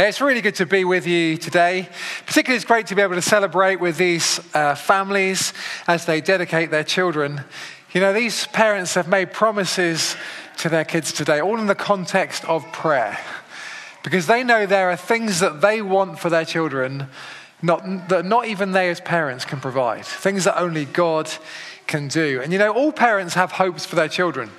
It's 0.00 0.20
really 0.20 0.42
good 0.42 0.54
to 0.54 0.64
be 0.64 0.84
with 0.84 1.08
you 1.08 1.36
today. 1.36 1.88
Particularly, 2.24 2.54
it's 2.54 2.64
great 2.64 2.86
to 2.86 2.94
be 2.94 3.02
able 3.02 3.16
to 3.16 3.20
celebrate 3.20 3.80
with 3.80 3.96
these 3.96 4.38
uh, 4.54 4.76
families 4.76 5.52
as 5.88 6.04
they 6.04 6.20
dedicate 6.20 6.70
their 6.70 6.84
children. 6.84 7.42
You 7.92 8.02
know, 8.02 8.12
these 8.12 8.46
parents 8.46 8.94
have 8.94 9.08
made 9.08 9.32
promises 9.32 10.14
to 10.58 10.68
their 10.68 10.84
kids 10.84 11.12
today, 11.12 11.40
all 11.40 11.58
in 11.58 11.66
the 11.66 11.74
context 11.74 12.44
of 12.44 12.64
prayer, 12.70 13.18
because 14.04 14.28
they 14.28 14.44
know 14.44 14.66
there 14.66 14.88
are 14.88 14.96
things 14.96 15.40
that 15.40 15.60
they 15.60 15.82
want 15.82 16.20
for 16.20 16.30
their 16.30 16.44
children 16.44 17.08
not, 17.60 18.08
that 18.08 18.24
not 18.24 18.46
even 18.46 18.70
they 18.70 18.90
as 18.90 19.00
parents 19.00 19.44
can 19.44 19.58
provide, 19.58 20.04
things 20.04 20.44
that 20.44 20.60
only 20.60 20.84
God 20.84 21.28
can 21.88 22.06
do. 22.06 22.40
And 22.40 22.52
you 22.52 22.60
know, 22.60 22.72
all 22.72 22.92
parents 22.92 23.34
have 23.34 23.50
hopes 23.50 23.84
for 23.84 23.96
their 23.96 24.08
children. 24.08 24.50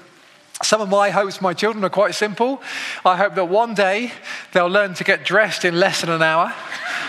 Some 0.62 0.82
of 0.82 0.90
my 0.90 1.10
hopes 1.10 1.38
for 1.38 1.44
my 1.44 1.54
children 1.54 1.84
are 1.86 1.90
quite 1.90 2.16
simple. 2.16 2.62
I 3.06 3.16
hope 3.16 3.36
that 3.36 3.46
one 3.46 3.74
day 3.74 4.12
they'll 4.52 4.68
learn 4.68 4.94
to 4.96 5.04
get 5.04 5.24
dressed 5.24 5.64
in 5.64 5.80
less 5.80 6.02
than 6.02 6.10
an 6.10 6.22
hour. 6.22 6.54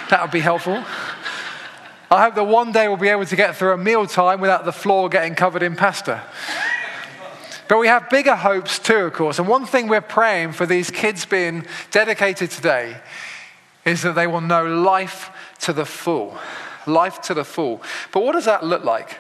That 0.08 0.22
would 0.22 0.30
be 0.30 0.40
helpful. 0.40 0.84
I 2.12 2.22
hope 2.22 2.34
that 2.36 2.44
one 2.44 2.72
day 2.72 2.88
we'll 2.88 2.96
be 2.96 3.08
able 3.08 3.26
to 3.26 3.36
get 3.36 3.56
through 3.56 3.72
a 3.72 3.76
meal 3.76 4.06
time 4.06 4.40
without 4.40 4.64
the 4.64 4.72
floor 4.72 5.08
getting 5.08 5.34
covered 5.34 5.62
in 5.62 5.76
pasta. 5.76 6.22
But 7.68 7.78
we 7.78 7.86
have 7.86 8.10
bigger 8.10 8.34
hopes 8.34 8.78
too, 8.78 9.06
of 9.06 9.12
course. 9.12 9.38
And 9.38 9.46
one 9.46 9.66
thing 9.66 9.86
we're 9.86 10.00
praying 10.00 10.52
for 10.52 10.66
these 10.66 10.90
kids 10.90 11.24
being 11.24 11.66
dedicated 11.92 12.50
today 12.50 12.96
is 13.84 14.02
that 14.02 14.14
they 14.14 14.26
will 14.26 14.40
know 14.40 14.66
life 14.66 15.30
to 15.60 15.72
the 15.72 15.84
full. 15.84 16.36
Life 16.86 17.20
to 17.22 17.34
the 17.34 17.44
full. 17.44 17.82
But 18.12 18.24
what 18.24 18.32
does 18.32 18.46
that 18.46 18.64
look 18.64 18.84
like? 18.84 19.18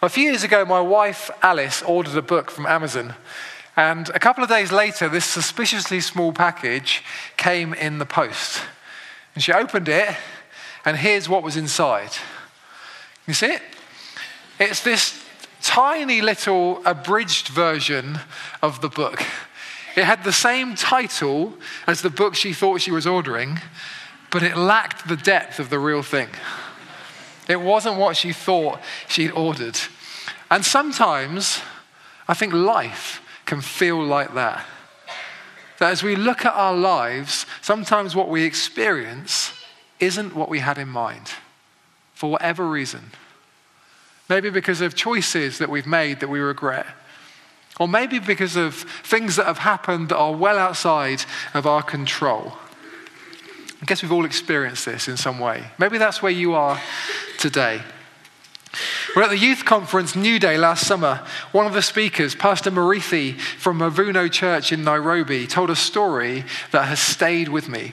A 0.00 0.08
few 0.08 0.30
years 0.30 0.44
ago, 0.44 0.64
my 0.64 0.80
wife 0.80 1.28
Alice 1.42 1.82
ordered 1.82 2.16
a 2.16 2.22
book 2.22 2.52
from 2.52 2.66
Amazon. 2.66 3.16
And 3.76 4.08
a 4.10 4.20
couple 4.20 4.44
of 4.44 4.48
days 4.48 4.70
later, 4.70 5.08
this 5.08 5.24
suspiciously 5.24 6.00
small 6.00 6.32
package 6.32 7.02
came 7.36 7.74
in 7.74 7.98
the 7.98 8.06
post. 8.06 8.62
And 9.34 9.42
she 9.42 9.52
opened 9.52 9.88
it, 9.88 10.16
and 10.84 10.96
here's 10.96 11.28
what 11.28 11.42
was 11.42 11.56
inside. 11.56 12.12
You 13.26 13.34
see 13.34 13.46
it? 13.46 13.62
It's 14.60 14.84
this 14.84 15.20
tiny 15.62 16.20
little 16.20 16.80
abridged 16.86 17.48
version 17.48 18.20
of 18.62 18.80
the 18.80 18.88
book. 18.88 19.24
It 19.96 20.04
had 20.04 20.22
the 20.22 20.32
same 20.32 20.76
title 20.76 21.54
as 21.88 22.02
the 22.02 22.10
book 22.10 22.36
she 22.36 22.52
thought 22.52 22.80
she 22.80 22.92
was 22.92 23.04
ordering, 23.04 23.58
but 24.30 24.44
it 24.44 24.56
lacked 24.56 25.08
the 25.08 25.16
depth 25.16 25.58
of 25.58 25.70
the 25.70 25.80
real 25.80 26.04
thing. 26.04 26.28
It 27.48 27.60
wasn't 27.60 27.96
what 27.96 28.16
she 28.16 28.32
thought 28.32 28.80
she'd 29.08 29.30
ordered. 29.30 29.78
And 30.50 30.64
sometimes 30.64 31.60
I 32.28 32.34
think 32.34 32.52
life 32.52 33.22
can 33.46 33.62
feel 33.62 34.02
like 34.04 34.34
that. 34.34 34.64
That 35.78 35.90
as 35.90 36.02
we 36.02 36.14
look 36.14 36.44
at 36.44 36.54
our 36.54 36.74
lives, 36.74 37.46
sometimes 37.62 38.14
what 38.14 38.28
we 38.28 38.44
experience 38.44 39.52
isn't 40.00 40.34
what 40.34 40.48
we 40.48 40.58
had 40.58 40.76
in 40.78 40.88
mind 40.88 41.32
for 42.14 42.30
whatever 42.30 42.68
reason. 42.68 43.12
Maybe 44.28 44.50
because 44.50 44.80
of 44.80 44.94
choices 44.94 45.58
that 45.58 45.70
we've 45.70 45.86
made 45.86 46.20
that 46.20 46.28
we 46.28 46.40
regret. 46.40 46.86
Or 47.80 47.88
maybe 47.88 48.18
because 48.18 48.56
of 48.56 48.74
things 48.74 49.36
that 49.36 49.46
have 49.46 49.58
happened 49.58 50.08
that 50.08 50.18
are 50.18 50.34
well 50.34 50.58
outside 50.58 51.24
of 51.54 51.66
our 51.66 51.82
control. 51.82 52.54
I 53.80 53.84
guess 53.84 54.02
we've 54.02 54.12
all 54.12 54.24
experienced 54.24 54.86
this 54.86 55.08
in 55.08 55.16
some 55.16 55.38
way. 55.38 55.64
Maybe 55.78 55.98
that's 55.98 56.22
where 56.22 56.32
you 56.32 56.54
are 56.54 56.80
today. 57.38 57.80
We're 59.16 59.22
at 59.22 59.30
the 59.30 59.38
youth 59.38 59.64
conference 59.64 60.14
New 60.14 60.38
Day 60.38 60.58
last 60.58 60.86
summer. 60.86 61.24
One 61.52 61.66
of 61.66 61.72
the 61.72 61.82
speakers, 61.82 62.34
Pastor 62.34 62.70
Muriithi 62.70 63.38
from 63.38 63.78
Mavuno 63.78 64.30
Church 64.30 64.72
in 64.72 64.84
Nairobi, 64.84 65.46
told 65.46 65.70
a 65.70 65.76
story 65.76 66.44
that 66.72 66.84
has 66.84 67.00
stayed 67.00 67.48
with 67.48 67.68
me. 67.68 67.92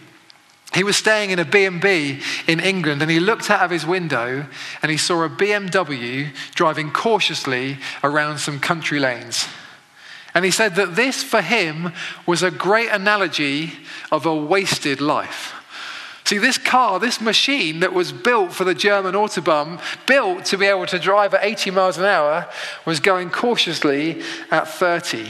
He 0.73 0.83
was 0.83 0.97
staying 0.97 1.29
in 1.29 1.39
a 1.39 1.45
B&B 1.45 2.19
in 2.47 2.59
England 2.59 3.01
and 3.01 3.09
he 3.09 3.19
looked 3.19 3.49
out 3.49 3.61
of 3.61 3.71
his 3.71 3.85
window 3.85 4.45
and 4.81 4.91
he 4.91 4.97
saw 4.97 5.23
a 5.23 5.29
BMW 5.29 6.35
driving 6.53 6.91
cautiously 6.91 7.77
around 8.03 8.39
some 8.39 8.59
country 8.59 8.99
lanes. 8.99 9.47
And 10.33 10.43
he 10.43 10.51
said 10.51 10.75
that 10.75 10.95
this 10.97 11.23
for 11.23 11.41
him 11.41 11.93
was 12.25 12.43
a 12.43 12.51
great 12.51 12.89
analogy 12.89 13.71
of 14.11 14.25
a 14.25 14.35
wasted 14.35 14.99
life. 14.99 15.54
See, 16.25 16.39
this 16.39 16.57
car, 16.57 16.99
this 16.99 17.21
machine 17.21 17.81
that 17.81 17.93
was 17.93 18.11
built 18.11 18.51
for 18.51 18.63
the 18.63 18.73
German 18.73 19.13
Autobahn, 19.13 19.79
built 20.07 20.45
to 20.45 20.57
be 20.57 20.65
able 20.65 20.87
to 20.87 20.97
drive 20.97 21.35
at 21.35 21.43
80 21.43 21.69
miles 21.71 21.99
an 21.99 22.05
hour, 22.05 22.49
was 22.83 22.99
going 22.99 23.29
cautiously 23.29 24.23
at 24.49 24.67
30. 24.67 25.27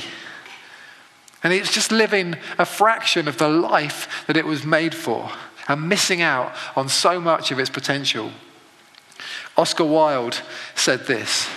And 1.44 1.52
it's 1.52 1.74
just 1.74 1.92
living 1.92 2.38
a 2.58 2.66
fraction 2.66 3.28
of 3.28 3.38
the 3.38 3.50
life 3.50 4.24
that 4.28 4.38
it 4.38 4.46
was 4.46 4.66
made 4.66 4.96
for 4.96 5.30
and 5.68 5.90
missing 5.90 6.22
out 6.22 6.56
on 6.78 6.88
so 6.88 7.20
much 7.20 7.52
of 7.52 7.60
its 7.60 7.70
potential. 7.70 8.32
Oscar 9.58 9.86
Wilde 9.86 10.42
said 10.76 11.08
this 11.08 11.50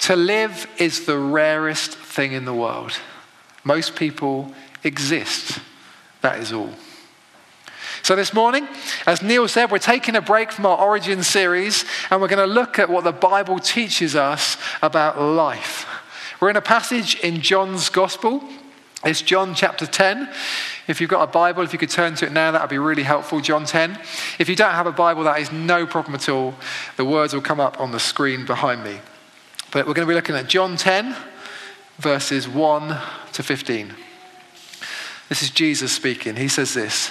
To 0.00 0.16
live 0.16 0.66
is 0.78 1.04
the 1.04 1.18
rarest 1.18 1.92
thing 1.92 2.32
in 2.32 2.46
the 2.46 2.54
world. 2.54 2.92
Most 3.62 3.94
people 3.94 4.54
exist. 4.82 5.58
That 6.22 6.38
is 6.38 6.52
all. 6.52 6.70
So, 8.06 8.14
this 8.14 8.32
morning, 8.32 8.68
as 9.04 9.20
Neil 9.20 9.48
said, 9.48 9.72
we're 9.72 9.80
taking 9.80 10.14
a 10.14 10.20
break 10.20 10.52
from 10.52 10.64
our 10.64 10.78
Origin 10.78 11.24
series 11.24 11.84
and 12.08 12.20
we're 12.20 12.28
going 12.28 12.38
to 12.38 12.54
look 12.54 12.78
at 12.78 12.88
what 12.88 13.02
the 13.02 13.10
Bible 13.10 13.58
teaches 13.58 14.14
us 14.14 14.56
about 14.80 15.20
life. 15.20 15.88
We're 16.38 16.50
in 16.50 16.56
a 16.56 16.60
passage 16.60 17.16
in 17.16 17.40
John's 17.40 17.88
Gospel. 17.88 18.44
It's 19.04 19.22
John 19.22 19.56
chapter 19.56 19.86
10. 19.86 20.32
If 20.86 21.00
you've 21.00 21.10
got 21.10 21.28
a 21.28 21.32
Bible, 21.32 21.64
if 21.64 21.72
you 21.72 21.80
could 21.80 21.90
turn 21.90 22.14
to 22.14 22.26
it 22.26 22.32
now, 22.32 22.52
that 22.52 22.60
would 22.60 22.70
be 22.70 22.78
really 22.78 23.02
helpful. 23.02 23.40
John 23.40 23.64
10. 23.64 23.98
If 24.38 24.48
you 24.48 24.54
don't 24.54 24.74
have 24.74 24.86
a 24.86 24.92
Bible, 24.92 25.24
that 25.24 25.40
is 25.40 25.50
no 25.50 25.84
problem 25.84 26.14
at 26.14 26.28
all. 26.28 26.54
The 26.96 27.04
words 27.04 27.34
will 27.34 27.42
come 27.42 27.58
up 27.58 27.80
on 27.80 27.90
the 27.90 27.98
screen 27.98 28.46
behind 28.46 28.84
me. 28.84 29.00
But 29.72 29.88
we're 29.88 29.94
going 29.94 30.06
to 30.06 30.12
be 30.12 30.14
looking 30.14 30.36
at 30.36 30.46
John 30.46 30.76
10, 30.76 31.16
verses 31.98 32.48
1 32.48 32.98
to 33.32 33.42
15. 33.42 33.94
This 35.28 35.42
is 35.42 35.50
Jesus 35.50 35.90
speaking. 35.90 36.36
He 36.36 36.46
says 36.46 36.72
this. 36.72 37.10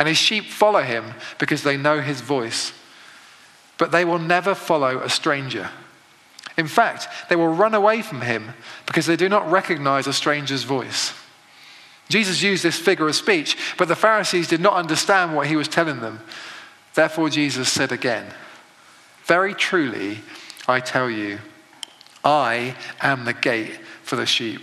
and 0.00 0.08
his 0.08 0.16
sheep 0.16 0.46
follow 0.46 0.80
him 0.80 1.12
because 1.38 1.62
they 1.62 1.76
know 1.76 2.00
his 2.00 2.22
voice. 2.22 2.72
But 3.76 3.92
they 3.92 4.06
will 4.06 4.18
never 4.18 4.54
follow 4.54 5.00
a 5.00 5.10
stranger. 5.10 5.68
In 6.56 6.68
fact, 6.68 7.06
they 7.28 7.36
will 7.36 7.48
run 7.48 7.74
away 7.74 8.00
from 8.00 8.22
him 8.22 8.54
because 8.86 9.04
they 9.04 9.14
do 9.14 9.28
not 9.28 9.50
recognize 9.50 10.06
a 10.06 10.14
stranger's 10.14 10.62
voice. 10.62 11.12
Jesus 12.08 12.42
used 12.42 12.62
this 12.62 12.78
figure 12.78 13.08
of 13.08 13.14
speech, 13.14 13.58
but 13.76 13.88
the 13.88 13.94
Pharisees 13.94 14.48
did 14.48 14.62
not 14.62 14.72
understand 14.72 15.36
what 15.36 15.48
he 15.48 15.56
was 15.56 15.68
telling 15.68 16.00
them. 16.00 16.20
Therefore, 16.94 17.28
Jesus 17.28 17.70
said 17.70 17.92
again, 17.92 18.32
Very 19.24 19.52
truly, 19.52 20.20
I 20.66 20.80
tell 20.80 21.10
you, 21.10 21.40
I 22.24 22.74
am 23.02 23.26
the 23.26 23.34
gate 23.34 23.78
for 24.02 24.16
the 24.16 24.24
sheep. 24.24 24.62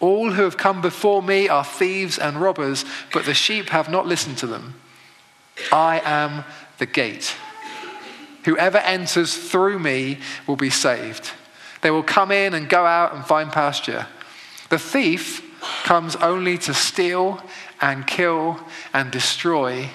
All 0.00 0.32
who 0.32 0.42
have 0.42 0.56
come 0.56 0.80
before 0.80 1.22
me 1.22 1.48
are 1.48 1.64
thieves 1.64 2.18
and 2.18 2.40
robbers, 2.40 2.84
but 3.12 3.24
the 3.24 3.34
sheep 3.34 3.70
have 3.70 3.88
not 3.88 4.06
listened 4.06 4.38
to 4.38 4.46
them. 4.46 4.74
I 5.72 6.00
am 6.04 6.44
the 6.78 6.86
gate. 6.86 7.34
Whoever 8.44 8.78
enters 8.78 9.36
through 9.36 9.78
me 9.80 10.18
will 10.46 10.56
be 10.56 10.70
saved. 10.70 11.32
They 11.82 11.90
will 11.90 12.02
come 12.02 12.30
in 12.30 12.54
and 12.54 12.68
go 12.68 12.86
out 12.86 13.14
and 13.14 13.24
find 13.24 13.50
pasture. 13.50 14.06
The 14.68 14.78
thief 14.78 15.44
comes 15.84 16.16
only 16.16 16.58
to 16.58 16.74
steal 16.74 17.42
and 17.80 18.06
kill 18.06 18.60
and 18.92 19.10
destroy. 19.10 19.90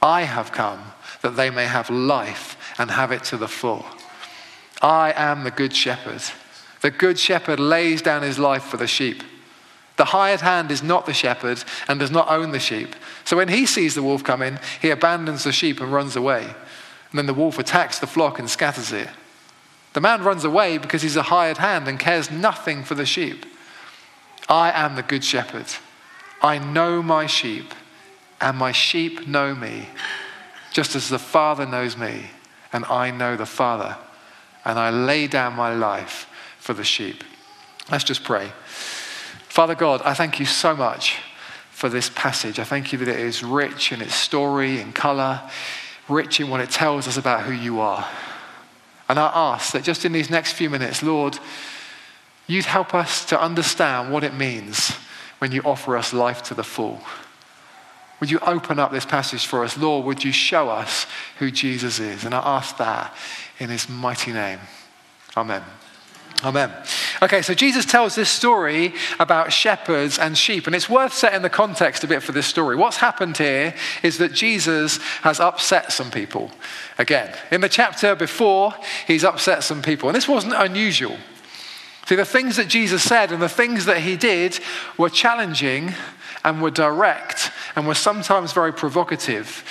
I 0.00 0.22
have 0.22 0.52
come 0.52 0.80
that 1.22 1.36
they 1.36 1.50
may 1.50 1.66
have 1.66 1.90
life 1.90 2.56
and 2.78 2.90
have 2.90 3.12
it 3.12 3.24
to 3.24 3.36
the 3.36 3.48
full. 3.48 3.84
I 4.82 5.12
am 5.16 5.44
the 5.44 5.50
good 5.50 5.74
shepherd. 5.74 6.22
The 6.80 6.90
good 6.90 7.18
shepherd 7.18 7.60
lays 7.60 8.02
down 8.02 8.22
his 8.22 8.38
life 8.38 8.64
for 8.64 8.76
the 8.76 8.86
sheep. 8.86 9.22
The 9.96 10.06
hired 10.06 10.40
hand 10.40 10.70
is 10.70 10.82
not 10.82 11.06
the 11.06 11.14
shepherd 11.14 11.62
and 11.86 12.00
does 12.00 12.10
not 12.10 12.28
own 12.28 12.50
the 12.50 12.58
sheep. 12.58 12.96
So 13.24 13.36
when 13.36 13.48
he 13.48 13.64
sees 13.64 13.94
the 13.94 14.02
wolf 14.02 14.24
coming, 14.24 14.58
he 14.82 14.90
abandons 14.90 15.44
the 15.44 15.52
sheep 15.52 15.80
and 15.80 15.92
runs 15.92 16.16
away. 16.16 16.42
And 16.42 17.18
then 17.18 17.26
the 17.26 17.34
wolf 17.34 17.58
attacks 17.58 17.98
the 18.00 18.08
flock 18.08 18.38
and 18.38 18.50
scatters 18.50 18.90
it. 18.90 19.08
The 19.92 20.00
man 20.00 20.24
runs 20.24 20.44
away 20.44 20.78
because 20.78 21.02
he's 21.02 21.14
a 21.14 21.22
hired 21.22 21.58
hand 21.58 21.86
and 21.86 22.00
cares 22.00 22.30
nothing 22.30 22.82
for 22.82 22.96
the 22.96 23.06
sheep. 23.06 23.46
I 24.48 24.72
am 24.72 24.96
the 24.96 25.02
good 25.02 25.22
shepherd. 25.22 25.66
I 26.42 26.58
know 26.58 27.02
my 27.02 27.26
sheep, 27.26 27.72
and 28.40 28.58
my 28.58 28.72
sheep 28.72 29.26
know 29.26 29.54
me, 29.54 29.88
just 30.72 30.96
as 30.96 31.08
the 31.08 31.18
Father 31.18 31.64
knows 31.64 31.96
me, 31.96 32.30
and 32.72 32.84
I 32.86 33.10
know 33.10 33.36
the 33.36 33.46
Father, 33.46 33.96
and 34.64 34.78
I 34.78 34.90
lay 34.90 35.28
down 35.28 35.54
my 35.54 35.72
life 35.72 36.28
for 36.58 36.74
the 36.74 36.84
sheep. 36.84 37.22
Let's 37.90 38.04
just 38.04 38.24
pray. 38.24 38.50
Father 39.54 39.76
God, 39.76 40.02
I 40.04 40.14
thank 40.14 40.40
you 40.40 40.46
so 40.46 40.74
much 40.74 41.18
for 41.70 41.88
this 41.88 42.10
passage. 42.10 42.58
I 42.58 42.64
thank 42.64 42.92
you 42.92 42.98
that 42.98 43.06
it 43.06 43.20
is 43.20 43.44
rich 43.44 43.92
in 43.92 44.02
its 44.02 44.16
story 44.16 44.80
and 44.80 44.92
color, 44.92 45.42
rich 46.08 46.40
in 46.40 46.50
what 46.50 46.60
it 46.60 46.70
tells 46.70 47.06
us 47.06 47.16
about 47.16 47.42
who 47.42 47.52
you 47.52 47.78
are. 47.78 48.04
And 49.08 49.16
I 49.16 49.30
ask 49.32 49.72
that 49.72 49.84
just 49.84 50.04
in 50.04 50.10
these 50.10 50.28
next 50.28 50.54
few 50.54 50.68
minutes, 50.68 51.04
Lord, 51.04 51.38
you'd 52.48 52.64
help 52.64 52.96
us 52.96 53.24
to 53.26 53.40
understand 53.40 54.12
what 54.12 54.24
it 54.24 54.34
means 54.34 54.90
when 55.38 55.52
you 55.52 55.62
offer 55.62 55.96
us 55.96 56.12
life 56.12 56.42
to 56.42 56.54
the 56.54 56.64
full. 56.64 57.00
Would 58.18 58.32
you 58.32 58.40
open 58.40 58.80
up 58.80 58.90
this 58.90 59.06
passage 59.06 59.46
for 59.46 59.62
us? 59.62 59.78
Lord, 59.78 60.04
would 60.04 60.24
you 60.24 60.32
show 60.32 60.68
us 60.68 61.06
who 61.38 61.52
Jesus 61.52 62.00
is? 62.00 62.24
And 62.24 62.34
I 62.34 62.40
ask 62.40 62.76
that 62.78 63.14
in 63.60 63.70
his 63.70 63.88
mighty 63.88 64.32
name. 64.32 64.58
Amen. 65.36 65.62
Amen. 66.44 66.70
Okay, 67.22 67.40
so 67.40 67.54
Jesus 67.54 67.86
tells 67.86 68.14
this 68.14 68.28
story 68.28 68.92
about 69.18 69.52
shepherds 69.52 70.18
and 70.18 70.36
sheep, 70.36 70.66
and 70.66 70.76
it's 70.76 70.90
worth 70.90 71.14
setting 71.14 71.42
the 71.42 71.48
context 71.48 72.04
a 72.04 72.06
bit 72.06 72.22
for 72.22 72.32
this 72.32 72.46
story. 72.46 72.76
What's 72.76 72.98
happened 72.98 73.38
here 73.38 73.74
is 74.02 74.18
that 74.18 74.32
Jesus 74.32 74.98
has 75.22 75.40
upset 75.40 75.90
some 75.90 76.10
people. 76.10 76.50
Again, 76.98 77.34
in 77.50 77.62
the 77.62 77.68
chapter 77.68 78.14
before, 78.14 78.74
he's 79.06 79.24
upset 79.24 79.64
some 79.64 79.80
people, 79.80 80.08
and 80.08 80.16
this 80.16 80.28
wasn't 80.28 80.54
unusual. 80.54 81.16
See, 82.06 82.16
the 82.16 82.26
things 82.26 82.56
that 82.56 82.68
Jesus 82.68 83.02
said 83.02 83.32
and 83.32 83.40
the 83.40 83.48
things 83.48 83.86
that 83.86 83.98
he 83.98 84.16
did 84.16 84.60
were 84.98 85.08
challenging 85.08 85.94
and 86.44 86.60
were 86.60 86.70
direct 86.70 87.50
and 87.74 87.86
were 87.86 87.94
sometimes 87.94 88.52
very 88.52 88.72
provocative. 88.72 89.64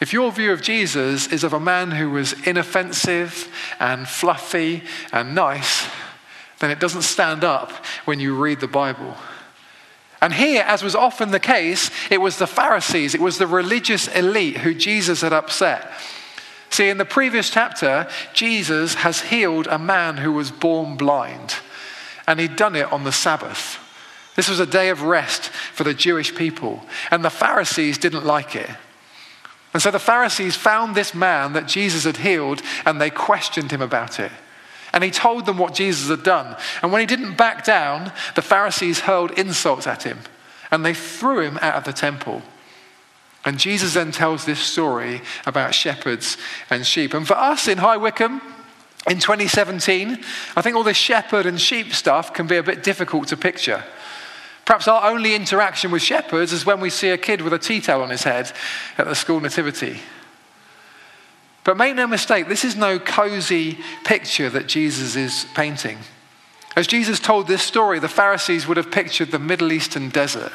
If 0.00 0.12
your 0.12 0.30
view 0.32 0.52
of 0.52 0.62
Jesus 0.62 1.26
is 1.26 1.44
of 1.44 1.52
a 1.52 1.60
man 1.60 1.90
who 1.90 2.10
was 2.10 2.32
inoffensive 2.46 3.48
and 3.78 4.08
fluffy 4.08 4.84
and 5.12 5.34
nice, 5.34 5.88
then 6.60 6.70
it 6.70 6.78
doesn't 6.78 7.02
stand 7.02 7.42
up 7.42 7.72
when 8.04 8.20
you 8.20 8.36
read 8.36 8.60
the 8.60 8.68
Bible. 8.68 9.16
And 10.22 10.32
here, 10.32 10.62
as 10.66 10.82
was 10.82 10.94
often 10.94 11.30
the 11.30 11.40
case, 11.40 11.90
it 12.10 12.20
was 12.20 12.36
the 12.36 12.46
Pharisees, 12.46 13.14
it 13.14 13.20
was 13.20 13.38
the 13.38 13.46
religious 13.46 14.06
elite 14.08 14.58
who 14.58 14.74
Jesus 14.74 15.22
had 15.22 15.32
upset. 15.32 15.90
See, 16.68 16.88
in 16.88 16.98
the 16.98 17.04
previous 17.04 17.50
chapter, 17.50 18.06
Jesus 18.32 18.94
has 18.94 19.22
healed 19.22 19.66
a 19.66 19.78
man 19.78 20.18
who 20.18 20.32
was 20.32 20.50
born 20.50 20.96
blind, 20.96 21.56
and 22.26 22.38
he'd 22.38 22.56
done 22.56 22.76
it 22.76 22.92
on 22.92 23.04
the 23.04 23.12
Sabbath. 23.12 23.78
This 24.36 24.48
was 24.48 24.60
a 24.60 24.66
day 24.66 24.90
of 24.90 25.02
rest 25.02 25.48
for 25.48 25.84
the 25.84 25.94
Jewish 25.94 26.34
people, 26.34 26.84
and 27.10 27.24
the 27.24 27.30
Pharisees 27.30 27.98
didn't 27.98 28.24
like 28.24 28.54
it. 28.54 28.70
And 29.72 29.82
so 29.82 29.90
the 29.90 29.98
Pharisees 29.98 30.56
found 30.56 30.94
this 30.94 31.14
man 31.14 31.54
that 31.54 31.66
Jesus 31.66 32.04
had 32.04 32.18
healed, 32.18 32.62
and 32.84 33.00
they 33.00 33.10
questioned 33.10 33.72
him 33.72 33.82
about 33.82 34.20
it. 34.20 34.32
And 34.92 35.04
he 35.04 35.10
told 35.10 35.46
them 35.46 35.58
what 35.58 35.74
Jesus 35.74 36.08
had 36.08 36.22
done. 36.22 36.56
And 36.82 36.92
when 36.92 37.00
he 37.00 37.06
didn't 37.06 37.36
back 37.36 37.64
down, 37.64 38.12
the 38.34 38.42
Pharisees 38.42 39.00
hurled 39.00 39.32
insults 39.32 39.86
at 39.86 40.02
him, 40.02 40.18
and 40.70 40.84
they 40.84 40.94
threw 40.94 41.40
him 41.42 41.58
out 41.60 41.76
of 41.76 41.84
the 41.84 41.92
temple. 41.92 42.42
And 43.44 43.58
Jesus 43.58 43.94
then 43.94 44.12
tells 44.12 44.44
this 44.44 44.60
story 44.60 45.22
about 45.46 45.74
shepherds 45.74 46.36
and 46.68 46.86
sheep. 46.86 47.14
And 47.14 47.26
for 47.26 47.34
us 47.34 47.68
in 47.68 47.78
High 47.78 47.96
Wycombe, 47.96 48.42
in 49.08 49.18
2017, 49.18 50.22
I 50.56 50.62
think 50.62 50.76
all 50.76 50.82
this 50.82 50.96
shepherd 50.96 51.46
and 51.46 51.58
sheep 51.58 51.94
stuff 51.94 52.34
can 52.34 52.46
be 52.46 52.56
a 52.56 52.62
bit 52.62 52.82
difficult 52.82 53.28
to 53.28 53.36
picture. 53.36 53.82
Perhaps 54.66 54.88
our 54.88 55.10
only 55.10 55.34
interaction 55.34 55.90
with 55.90 56.02
shepherds 56.02 56.52
is 56.52 56.66
when 56.66 56.80
we 56.80 56.90
see 56.90 57.08
a 57.08 57.18
kid 57.18 57.40
with 57.40 57.54
a 57.54 57.58
tea 57.58 57.80
towel 57.80 58.02
on 58.02 58.10
his 58.10 58.24
head 58.24 58.52
at 58.98 59.06
the 59.06 59.14
school 59.14 59.40
nativity. 59.40 60.00
But 61.64 61.76
make 61.76 61.94
no 61.94 62.06
mistake, 62.06 62.48
this 62.48 62.64
is 62.64 62.76
no 62.76 62.98
cozy 62.98 63.78
picture 64.04 64.48
that 64.50 64.66
Jesus 64.66 65.16
is 65.16 65.46
painting. 65.54 65.98
As 66.76 66.86
Jesus 66.86 67.20
told 67.20 67.46
this 67.46 67.62
story, 67.62 67.98
the 67.98 68.08
Pharisees 68.08 68.66
would 68.66 68.76
have 68.76 68.90
pictured 68.90 69.30
the 69.30 69.38
Middle 69.38 69.72
Eastern 69.72 70.08
desert. 70.08 70.52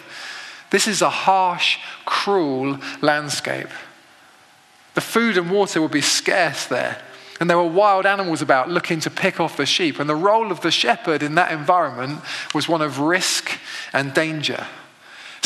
This 0.72 0.88
is 0.88 1.02
a 1.02 1.10
harsh, 1.10 1.78
cruel 2.06 2.80
landscape. 3.02 3.70
The 4.96 5.02
food 5.02 5.38
and 5.38 5.52
water 5.52 5.82
would 5.82 5.92
be 5.92 6.02
scarce 6.02 6.66
there. 6.66 7.02
And 7.40 7.50
there 7.50 7.58
were 7.58 7.66
wild 7.66 8.06
animals 8.06 8.42
about 8.42 8.70
looking 8.70 9.02
to 9.02 9.10
pick 9.10 9.42
off 9.42 9.58
the 9.58 9.66
sheep. 9.66 10.00
And 10.00 10.10
the 10.10 10.16
role 10.16 10.52
of 10.52 10.62
the 10.62 10.72
shepherd 10.72 11.22
in 11.22 11.36
that 11.36 11.52
environment 11.52 12.22
was 12.54 12.70
one 12.70 12.82
of 12.82 13.00
risk 13.00 13.60
and 13.92 14.14
danger. 14.14 14.66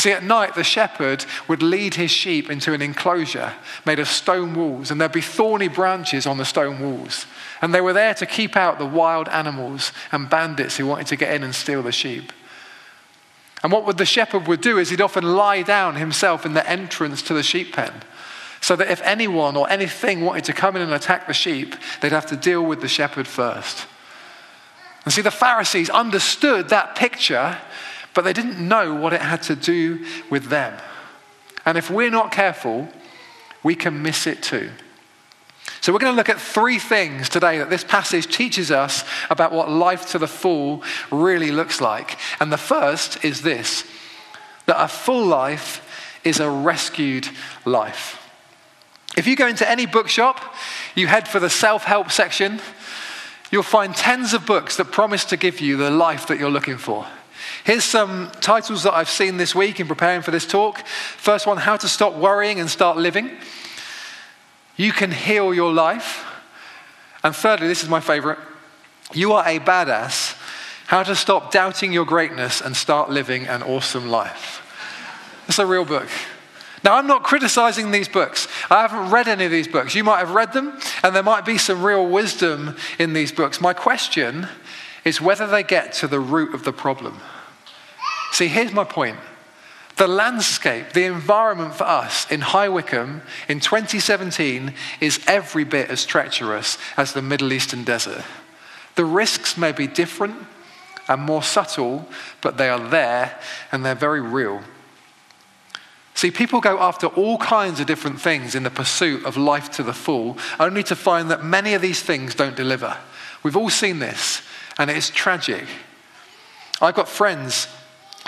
See, 0.00 0.12
at 0.12 0.24
night, 0.24 0.54
the 0.54 0.64
shepherd 0.64 1.26
would 1.46 1.62
lead 1.62 1.92
his 1.92 2.10
sheep 2.10 2.50
into 2.50 2.72
an 2.72 2.80
enclosure 2.80 3.52
made 3.84 3.98
of 3.98 4.08
stone 4.08 4.54
walls, 4.54 4.90
and 4.90 4.98
there'd 4.98 5.12
be 5.12 5.20
thorny 5.20 5.68
branches 5.68 6.26
on 6.26 6.38
the 6.38 6.46
stone 6.46 6.80
walls. 6.80 7.26
And 7.60 7.74
they 7.74 7.82
were 7.82 7.92
there 7.92 8.14
to 8.14 8.24
keep 8.24 8.56
out 8.56 8.78
the 8.78 8.86
wild 8.86 9.28
animals 9.28 9.92
and 10.10 10.30
bandits 10.30 10.78
who 10.78 10.86
wanted 10.86 11.08
to 11.08 11.16
get 11.16 11.34
in 11.34 11.42
and 11.42 11.54
steal 11.54 11.82
the 11.82 11.92
sheep. 11.92 12.32
And 13.62 13.70
what 13.70 13.98
the 13.98 14.06
shepherd 14.06 14.48
would 14.48 14.62
do 14.62 14.78
is 14.78 14.88
he'd 14.88 15.02
often 15.02 15.34
lie 15.34 15.60
down 15.60 15.96
himself 15.96 16.46
in 16.46 16.54
the 16.54 16.66
entrance 16.66 17.20
to 17.24 17.34
the 17.34 17.42
sheep 17.42 17.74
pen 17.74 17.92
so 18.62 18.76
that 18.76 18.90
if 18.90 19.02
anyone 19.02 19.54
or 19.54 19.68
anything 19.68 20.22
wanted 20.22 20.44
to 20.44 20.54
come 20.54 20.76
in 20.76 20.82
and 20.82 20.94
attack 20.94 21.26
the 21.26 21.34
sheep, 21.34 21.74
they'd 22.00 22.12
have 22.12 22.24
to 22.28 22.36
deal 22.36 22.64
with 22.64 22.80
the 22.80 22.88
shepherd 22.88 23.28
first. 23.28 23.86
And 25.04 25.12
see, 25.12 25.20
the 25.20 25.30
Pharisees 25.30 25.90
understood 25.90 26.70
that 26.70 26.96
picture, 26.96 27.58
but 28.14 28.24
they 28.24 28.32
didn't 28.32 28.66
know 28.66 28.94
what 28.94 29.12
it 29.12 29.20
had 29.20 29.42
to 29.44 29.56
do 29.56 30.04
with 30.30 30.46
them. 30.46 30.80
And 31.64 31.78
if 31.78 31.90
we're 31.90 32.10
not 32.10 32.32
careful, 32.32 32.88
we 33.62 33.74
can 33.74 34.02
miss 34.02 34.26
it 34.26 34.42
too. 34.42 34.70
So, 35.82 35.92
we're 35.92 35.98
going 35.98 36.12
to 36.12 36.16
look 36.16 36.28
at 36.28 36.40
three 36.40 36.78
things 36.78 37.28
today 37.28 37.58
that 37.58 37.70
this 37.70 37.84
passage 37.84 38.26
teaches 38.26 38.70
us 38.70 39.04
about 39.30 39.52
what 39.52 39.70
life 39.70 40.10
to 40.10 40.18
the 40.18 40.26
full 40.26 40.82
really 41.10 41.50
looks 41.50 41.80
like. 41.80 42.18
And 42.38 42.52
the 42.52 42.58
first 42.58 43.24
is 43.24 43.42
this 43.42 43.84
that 44.66 44.82
a 44.82 44.88
full 44.88 45.24
life 45.24 45.86
is 46.22 46.38
a 46.38 46.50
rescued 46.50 47.28
life. 47.64 48.16
If 49.16 49.26
you 49.26 49.36
go 49.36 49.48
into 49.48 49.68
any 49.68 49.86
bookshop, 49.86 50.54
you 50.94 51.06
head 51.06 51.26
for 51.26 51.40
the 51.40 51.50
self 51.50 51.84
help 51.84 52.10
section, 52.10 52.60
you'll 53.50 53.62
find 53.62 53.94
tens 53.94 54.34
of 54.34 54.46
books 54.46 54.76
that 54.76 54.92
promise 54.92 55.24
to 55.26 55.36
give 55.36 55.60
you 55.60 55.76
the 55.76 55.90
life 55.90 56.26
that 56.28 56.38
you're 56.38 56.50
looking 56.50 56.78
for. 56.78 57.06
Here's 57.64 57.84
some 57.84 58.30
titles 58.40 58.82
that 58.84 58.94
I've 58.94 59.08
seen 59.08 59.36
this 59.36 59.54
week 59.54 59.80
in 59.80 59.86
preparing 59.86 60.22
for 60.22 60.30
this 60.30 60.46
talk. 60.46 60.86
First 60.86 61.46
one 61.46 61.58
How 61.58 61.76
to 61.76 61.88
Stop 61.88 62.14
Worrying 62.14 62.60
and 62.60 62.70
Start 62.70 62.96
Living. 62.96 63.30
You 64.76 64.92
Can 64.92 65.10
Heal 65.10 65.52
Your 65.52 65.72
Life. 65.72 66.24
And 67.22 67.36
thirdly, 67.36 67.68
this 67.68 67.82
is 67.82 67.88
my 67.88 68.00
favorite 68.00 68.38
You 69.12 69.32
Are 69.32 69.46
a 69.46 69.58
Badass. 69.58 70.36
How 70.86 71.02
to 71.02 71.14
Stop 71.14 71.52
Doubting 71.52 71.92
Your 71.92 72.04
Greatness 72.04 72.60
and 72.60 72.76
Start 72.76 73.10
Living 73.10 73.46
an 73.46 73.62
Awesome 73.62 74.08
Life. 74.08 74.66
It's 75.46 75.58
a 75.58 75.66
real 75.66 75.84
book. 75.84 76.08
Now, 76.82 76.94
I'm 76.96 77.06
not 77.06 77.24
criticizing 77.24 77.90
these 77.90 78.08
books. 78.08 78.48
I 78.70 78.82
haven't 78.82 79.10
read 79.10 79.28
any 79.28 79.44
of 79.44 79.50
these 79.50 79.68
books. 79.68 79.94
You 79.94 80.02
might 80.02 80.20
have 80.20 80.30
read 80.30 80.52
them, 80.52 80.78
and 81.02 81.14
there 81.14 81.22
might 81.22 81.44
be 81.44 81.58
some 81.58 81.82
real 81.82 82.08
wisdom 82.08 82.76
in 82.98 83.12
these 83.12 83.32
books. 83.32 83.60
My 83.60 83.74
question 83.74 84.48
is 85.04 85.20
whether 85.20 85.46
they 85.46 85.62
get 85.62 85.92
to 85.94 86.08
the 86.08 86.20
root 86.20 86.54
of 86.54 86.64
the 86.64 86.72
problem. 86.72 87.20
See, 88.32 88.48
here's 88.48 88.72
my 88.72 88.84
point. 88.84 89.18
The 89.96 90.08
landscape, 90.08 90.92
the 90.94 91.04
environment 91.04 91.74
for 91.74 91.84
us 91.84 92.30
in 92.30 92.40
High 92.40 92.68
Wycombe 92.70 93.22
in 93.48 93.60
2017 93.60 94.72
is 95.00 95.20
every 95.26 95.64
bit 95.64 95.90
as 95.90 96.06
treacherous 96.06 96.78
as 96.96 97.12
the 97.12 97.20
Middle 97.20 97.52
Eastern 97.52 97.84
desert. 97.84 98.24
The 98.94 99.04
risks 99.04 99.58
may 99.58 99.72
be 99.72 99.86
different 99.86 100.36
and 101.06 101.20
more 101.20 101.42
subtle, 101.42 102.08
but 102.40 102.56
they 102.56 102.68
are 102.70 102.78
there 102.88 103.38
and 103.72 103.84
they're 103.84 103.94
very 103.94 104.20
real. 104.20 104.62
See, 106.14 106.30
people 106.30 106.60
go 106.60 106.78
after 106.78 107.06
all 107.08 107.38
kinds 107.38 107.80
of 107.80 107.86
different 107.86 108.20
things 108.20 108.54
in 108.54 108.62
the 108.62 108.70
pursuit 108.70 109.24
of 109.24 109.36
life 109.36 109.70
to 109.72 109.82
the 109.82 109.92
full, 109.92 110.38
only 110.58 110.82
to 110.84 110.96
find 110.96 111.30
that 111.30 111.44
many 111.44 111.74
of 111.74 111.82
these 111.82 112.02
things 112.02 112.34
don't 112.34 112.56
deliver. 112.56 112.96
We've 113.42 113.56
all 113.56 113.70
seen 113.70 113.98
this, 113.98 114.42
and 114.78 114.90
it 114.90 114.96
is 114.96 115.10
tragic. 115.10 115.64
I've 116.80 116.94
got 116.94 117.08
friends 117.08 117.68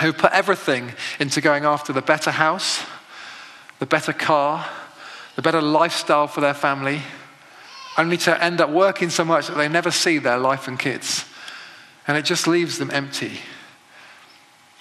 who 0.03 0.11
put 0.11 0.33
everything 0.33 0.91
into 1.19 1.39
going 1.39 1.63
after 1.63 1.93
the 1.93 2.01
better 2.01 2.31
house, 2.31 2.85
the 3.79 3.85
better 3.85 4.11
car, 4.11 4.69
the 5.37 5.41
better 5.41 5.61
lifestyle 5.61 6.27
for 6.27 6.41
their 6.41 6.53
family, 6.53 7.01
only 7.97 8.17
to 8.17 8.43
end 8.43 8.59
up 8.59 8.69
working 8.69 9.09
so 9.09 9.23
much 9.23 9.47
that 9.47 9.55
they 9.55 9.69
never 9.69 9.91
see 9.91 10.17
their 10.17 10.37
life 10.37 10.67
and 10.67 10.77
kids. 10.77 11.25
And 12.05 12.17
it 12.17 12.25
just 12.25 12.47
leaves 12.47 12.77
them 12.77 12.91
empty. 12.91 13.39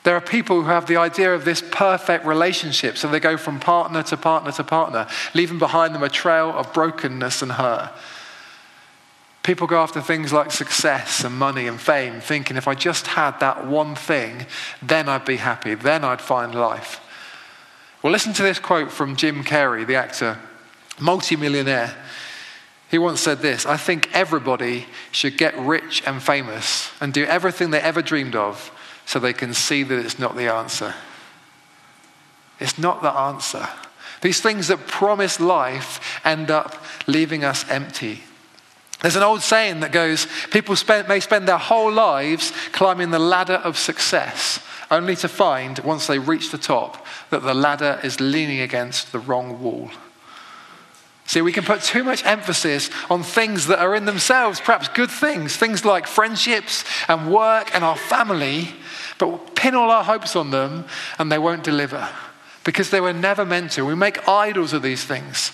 There 0.03 0.17
are 0.17 0.21
people 0.21 0.61
who 0.61 0.67
have 0.67 0.87
the 0.87 0.97
idea 0.97 1.33
of 1.33 1.45
this 1.45 1.63
perfect 1.71 2.25
relationship, 2.25 2.99
so 2.99 3.07
they 3.07 3.21
go 3.21 3.37
from 3.37 3.61
partner 3.61 4.03
to 4.03 4.17
partner 4.17 4.51
to 4.53 4.65
partner, 4.65 5.07
leaving 5.35 5.61
behind 5.61 5.95
them 5.95 6.03
a 6.03 6.09
trail 6.09 6.51
of 6.51 6.73
brokenness 6.73 7.43
and 7.43 7.53
hurt. 7.53 7.93
People 9.43 9.67
go 9.67 9.83
after 9.83 10.01
things 10.01 10.33
like 10.33 10.53
success 10.53 11.25
and 11.25 11.37
money 11.37 11.67
and 11.67 11.81
fame, 11.81 12.21
thinking 12.21 12.57
if 12.57 12.69
I 12.69 12.75
just 12.75 13.09
had 13.09 13.41
that 13.41 13.67
one 13.67 13.97
thing, 13.97 14.47
then 14.81 15.09
I'd 15.09 15.25
be 15.25 15.37
happy, 15.37 15.75
then 15.75 16.05
I'd 16.05 16.21
find 16.21 16.55
life. 16.55 17.01
Well, 18.03 18.13
listen 18.13 18.33
to 18.35 18.43
this 18.43 18.59
quote 18.59 18.93
from 18.93 19.17
Jim 19.17 19.43
Carrey, 19.43 19.87
the 19.87 19.97
actor, 19.97 20.39
multimillionaire. 21.01 21.97
He 22.89 22.99
once 22.99 23.21
said 23.21 23.39
this 23.39 23.67
I 23.67 23.77
think 23.77 24.11
everybody 24.13 24.87
should 25.11 25.39
get 25.39 25.59
rich 25.59 26.03
and 26.07 26.23
famous 26.23 26.91
and 27.01 27.13
do 27.13 27.25
everything 27.25 27.71
they 27.71 27.81
ever 27.81 28.03
dreamed 28.03 28.37
of 28.37 28.71
so 29.07 29.19
they 29.19 29.33
can 29.33 29.55
see 29.55 29.83
that 29.83 29.99
it's 29.99 30.19
not 30.19 30.37
the 30.37 30.53
answer. 30.53 30.95
It's 32.61 32.79
not 32.79 33.03
the 33.03 33.13
answer. 33.13 33.69
These 34.21 34.41
things 34.41 34.69
that 34.69 34.87
promise 34.87 35.41
life 35.41 36.21
end 36.25 36.49
up 36.49 36.77
leaving 37.09 37.43
us 37.43 37.69
empty. 37.69 38.23
There's 39.03 39.17
an 39.17 39.25
old 39.25 39.43
saying 39.43 39.81
that 39.81 39.93
goes 39.93 40.27
people 40.51 40.77
spend, 40.77 41.09
may 41.09 41.21
spend 41.21 41.47
their 41.47 41.59
whole 41.59 41.93
lives 41.93 42.53
climbing 42.71 43.11
the 43.11 43.19
ladder 43.19 43.55
of 43.55 43.77
success, 43.77 44.61
only 44.91 45.17
to 45.17 45.29
find, 45.29 45.79
once 45.81 46.07
they 46.07 46.21
reach 46.21 46.51
the 46.51 46.59
top, 46.59 47.05
that 47.31 47.43
the 47.43 47.55
ladder 47.55 48.01
is 48.05 48.21
leaning 48.21 48.61
against 48.61 49.11
the 49.11 49.19
wrong 49.19 49.61
wall. 49.61 49.91
See, 51.27 51.41
we 51.41 51.53
can 51.53 51.65
put 51.65 51.83
too 51.83 52.05
much 52.05 52.25
emphasis 52.25 52.91
on 53.09 53.23
things 53.23 53.67
that 53.69 53.79
are 53.79 53.95
in 53.95 54.05
themselves 54.05 54.61
perhaps 54.61 54.89
good 54.89 55.11
things, 55.11 55.57
things 55.57 55.85
like 55.85 56.07
friendships 56.07 56.85
and 57.09 57.33
work 57.33 57.75
and 57.75 57.83
our 57.83 57.97
family, 57.97 58.69
but 59.19 59.29
we'll 59.29 59.39
pin 59.39 59.75
all 59.75 59.91
our 59.91 60.05
hopes 60.05 60.37
on 60.37 60.51
them 60.51 60.85
and 61.19 61.33
they 61.33 61.39
won't 61.39 61.65
deliver 61.65 62.09
because 62.65 62.91
they 62.91 63.01
were 63.01 63.13
never 63.13 63.45
meant 63.45 63.73
to. 63.73 63.85
We 63.85 63.95
make 63.95 64.29
idols 64.29 64.73
of 64.73 64.83
these 64.83 65.05
things. 65.05 65.53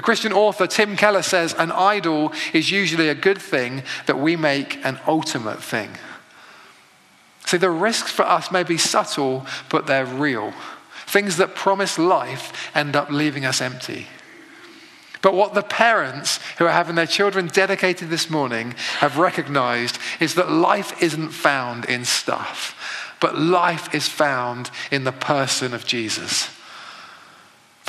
The 0.00 0.04
Christian 0.04 0.32
author 0.32 0.66
Tim 0.66 0.96
Keller 0.96 1.20
says 1.20 1.52
an 1.58 1.70
idol 1.70 2.32
is 2.54 2.70
usually 2.70 3.10
a 3.10 3.14
good 3.14 3.36
thing 3.36 3.82
that 4.06 4.18
we 4.18 4.34
make 4.34 4.82
an 4.82 4.98
ultimate 5.06 5.62
thing. 5.62 5.90
See, 7.44 7.58
the 7.58 7.68
risks 7.68 8.10
for 8.10 8.22
us 8.22 8.50
may 8.50 8.62
be 8.62 8.78
subtle, 8.78 9.44
but 9.68 9.86
they're 9.86 10.06
real. 10.06 10.54
Things 11.06 11.36
that 11.36 11.54
promise 11.54 11.98
life 11.98 12.74
end 12.74 12.96
up 12.96 13.10
leaving 13.10 13.44
us 13.44 13.60
empty. 13.60 14.06
But 15.20 15.34
what 15.34 15.52
the 15.52 15.60
parents 15.60 16.40
who 16.56 16.64
are 16.64 16.72
having 16.72 16.94
their 16.94 17.06
children 17.06 17.48
dedicated 17.48 18.08
this 18.08 18.30
morning 18.30 18.72
have 19.00 19.18
recognized 19.18 19.98
is 20.18 20.34
that 20.36 20.50
life 20.50 21.02
isn't 21.02 21.32
found 21.32 21.84
in 21.84 22.06
stuff, 22.06 23.14
but 23.20 23.38
life 23.38 23.94
is 23.94 24.08
found 24.08 24.70
in 24.90 25.04
the 25.04 25.12
person 25.12 25.74
of 25.74 25.84
Jesus. 25.84 26.48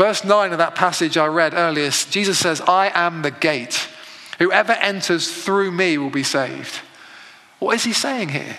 Verse 0.02 0.24
9 0.24 0.52
of 0.52 0.58
that 0.58 0.74
passage 0.74 1.16
I 1.16 1.28
read 1.28 1.54
earlier, 1.54 1.92
Jesus 1.92 2.40
says, 2.40 2.60
I 2.62 2.92
am 2.96 3.22
the 3.22 3.30
gate. 3.30 3.88
Whoever 4.40 4.72
enters 4.72 5.32
through 5.32 5.70
me 5.70 6.00
will 6.00 6.10
be 6.10 6.24
saved. 6.24 6.78
What 7.60 7.76
is 7.76 7.84
he 7.84 7.94
saying 7.94 8.30
here? 8.30 8.58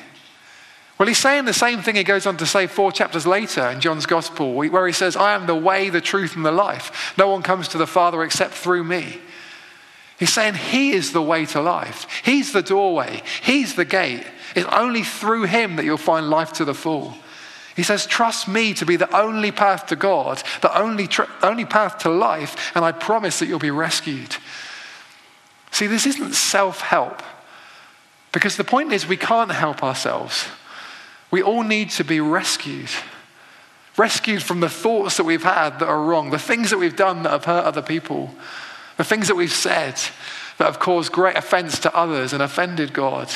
Well, 0.96 1.08
he's 1.08 1.18
saying 1.18 1.46
the 1.46 1.52
same 1.52 1.82
thing 1.82 1.96
he 1.96 2.04
goes 2.04 2.26
on 2.26 2.36
to 2.36 2.46
say 2.46 2.68
four 2.68 2.92
chapters 2.92 3.26
later 3.26 3.66
in 3.70 3.80
John's 3.80 4.06
Gospel, 4.06 4.54
where 4.54 4.86
he 4.86 4.92
says, 4.92 5.16
I 5.16 5.34
am 5.34 5.46
the 5.46 5.56
way, 5.56 5.90
the 5.90 6.00
truth, 6.00 6.36
and 6.36 6.46
the 6.46 6.52
life. 6.52 7.12
No 7.18 7.26
one 7.26 7.42
comes 7.42 7.66
to 7.70 7.78
the 7.78 7.88
Father 7.88 8.22
except 8.22 8.54
through 8.54 8.84
me. 8.84 9.18
He's 10.20 10.32
saying 10.32 10.54
he 10.54 10.92
is 10.92 11.10
the 11.10 11.22
way 11.22 11.44
to 11.46 11.60
life. 11.60 12.06
He's 12.24 12.52
the 12.52 12.62
doorway. 12.62 13.20
He's 13.42 13.74
the 13.74 13.84
gate. 13.84 14.24
It's 14.54 14.68
only 14.68 15.02
through 15.02 15.46
him 15.46 15.74
that 15.74 15.84
you'll 15.84 15.96
find 15.96 16.30
life 16.30 16.52
to 16.52 16.64
the 16.64 16.72
full. 16.72 17.16
He 17.76 17.82
says, 17.82 18.06
Trust 18.06 18.48
me 18.48 18.74
to 18.74 18.86
be 18.86 18.96
the 18.96 19.14
only 19.16 19.50
path 19.50 19.86
to 19.86 19.96
God, 19.96 20.42
the 20.60 20.78
only, 20.78 21.06
tr- 21.06 21.22
only 21.42 21.64
path 21.64 21.98
to 21.98 22.10
life, 22.10 22.72
and 22.74 22.84
I 22.84 22.92
promise 22.92 23.38
that 23.38 23.46
you'll 23.46 23.58
be 23.58 23.70
rescued. 23.70 24.36
See, 25.70 25.86
this 25.86 26.06
isn't 26.06 26.34
self 26.34 26.80
help, 26.80 27.22
because 28.30 28.56
the 28.56 28.64
point 28.64 28.92
is 28.92 29.06
we 29.06 29.16
can't 29.16 29.50
help 29.50 29.82
ourselves. 29.82 30.46
We 31.30 31.42
all 31.42 31.62
need 31.62 31.90
to 31.92 32.04
be 32.04 32.20
rescued. 32.20 32.90
Rescued 33.96 34.42
from 34.42 34.60
the 34.60 34.68
thoughts 34.68 35.16
that 35.16 35.24
we've 35.24 35.42
had 35.42 35.78
that 35.78 35.88
are 35.88 36.02
wrong, 36.02 36.30
the 36.30 36.38
things 36.38 36.70
that 36.70 36.78
we've 36.78 36.96
done 36.96 37.22
that 37.22 37.30
have 37.30 37.44
hurt 37.44 37.64
other 37.64 37.82
people, 37.82 38.34
the 38.96 39.04
things 39.04 39.28
that 39.28 39.34
we've 39.34 39.52
said 39.52 39.94
that 40.58 40.64
have 40.64 40.78
caused 40.78 41.12
great 41.12 41.36
offense 41.36 41.78
to 41.80 41.94
others 41.94 42.32
and 42.32 42.42
offended 42.42 42.92
God. 42.92 43.30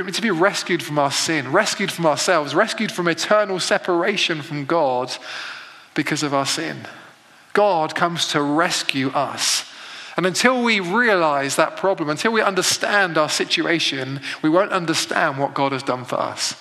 We 0.00 0.06
need 0.06 0.14
to 0.14 0.22
be 0.22 0.30
rescued 0.30 0.82
from 0.82 0.98
our 0.98 1.10
sin, 1.10 1.52
rescued 1.52 1.90
from 1.90 2.06
ourselves, 2.06 2.54
rescued 2.54 2.92
from 2.92 3.08
eternal 3.08 3.60
separation 3.60 4.42
from 4.42 4.64
God 4.64 5.16
because 5.94 6.22
of 6.22 6.34
our 6.34 6.46
sin. 6.46 6.86
God 7.52 7.94
comes 7.94 8.28
to 8.28 8.42
rescue 8.42 9.08
us. 9.10 9.64
And 10.16 10.26
until 10.26 10.62
we 10.62 10.80
realize 10.80 11.56
that 11.56 11.76
problem, 11.76 12.08
until 12.08 12.32
we 12.32 12.40
understand 12.40 13.18
our 13.18 13.28
situation, 13.28 14.20
we 14.42 14.48
won't 14.48 14.72
understand 14.72 15.38
what 15.38 15.54
God 15.54 15.72
has 15.72 15.82
done 15.82 16.04
for 16.04 16.16
us. 16.16 16.54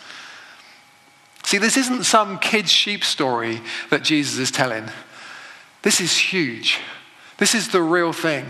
See, 1.43 1.57
this 1.57 1.77
isn't 1.77 2.05
some 2.05 2.39
kid's 2.39 2.71
sheep 2.71 3.03
story 3.03 3.61
that 3.89 4.03
Jesus 4.03 4.39
is 4.39 4.51
telling. 4.51 4.89
This 5.83 6.01
is 6.01 6.17
huge. 6.17 6.79
This 7.37 7.53
is 7.53 7.69
the 7.69 7.81
real 7.81 8.13
thing. 8.13 8.45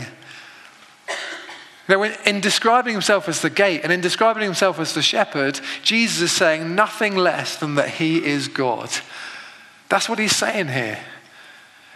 Now, 1.88 2.02
in 2.04 2.42
describing 2.42 2.94
himself 2.94 3.30
as 3.30 3.42
the 3.42 3.50
gate 3.50 3.82
and 3.84 3.92
in 3.92 4.02
describing 4.02 4.44
himself 4.44 4.80
as 4.80 4.94
the 4.94 5.04
shepherd, 5.04 5.60
Jesus 5.84 6.22
is 6.22 6.32
saying 6.32 6.74
nothing 6.74 7.16
less 7.16 7.58
than 7.58 7.76
that 7.76 7.90
he 7.90 8.26
is 8.26 8.48
God. 8.48 8.90
That's 9.90 10.10
what 10.10 10.18
he's 10.18 10.36
saying 10.36 10.70
here. 10.70 11.00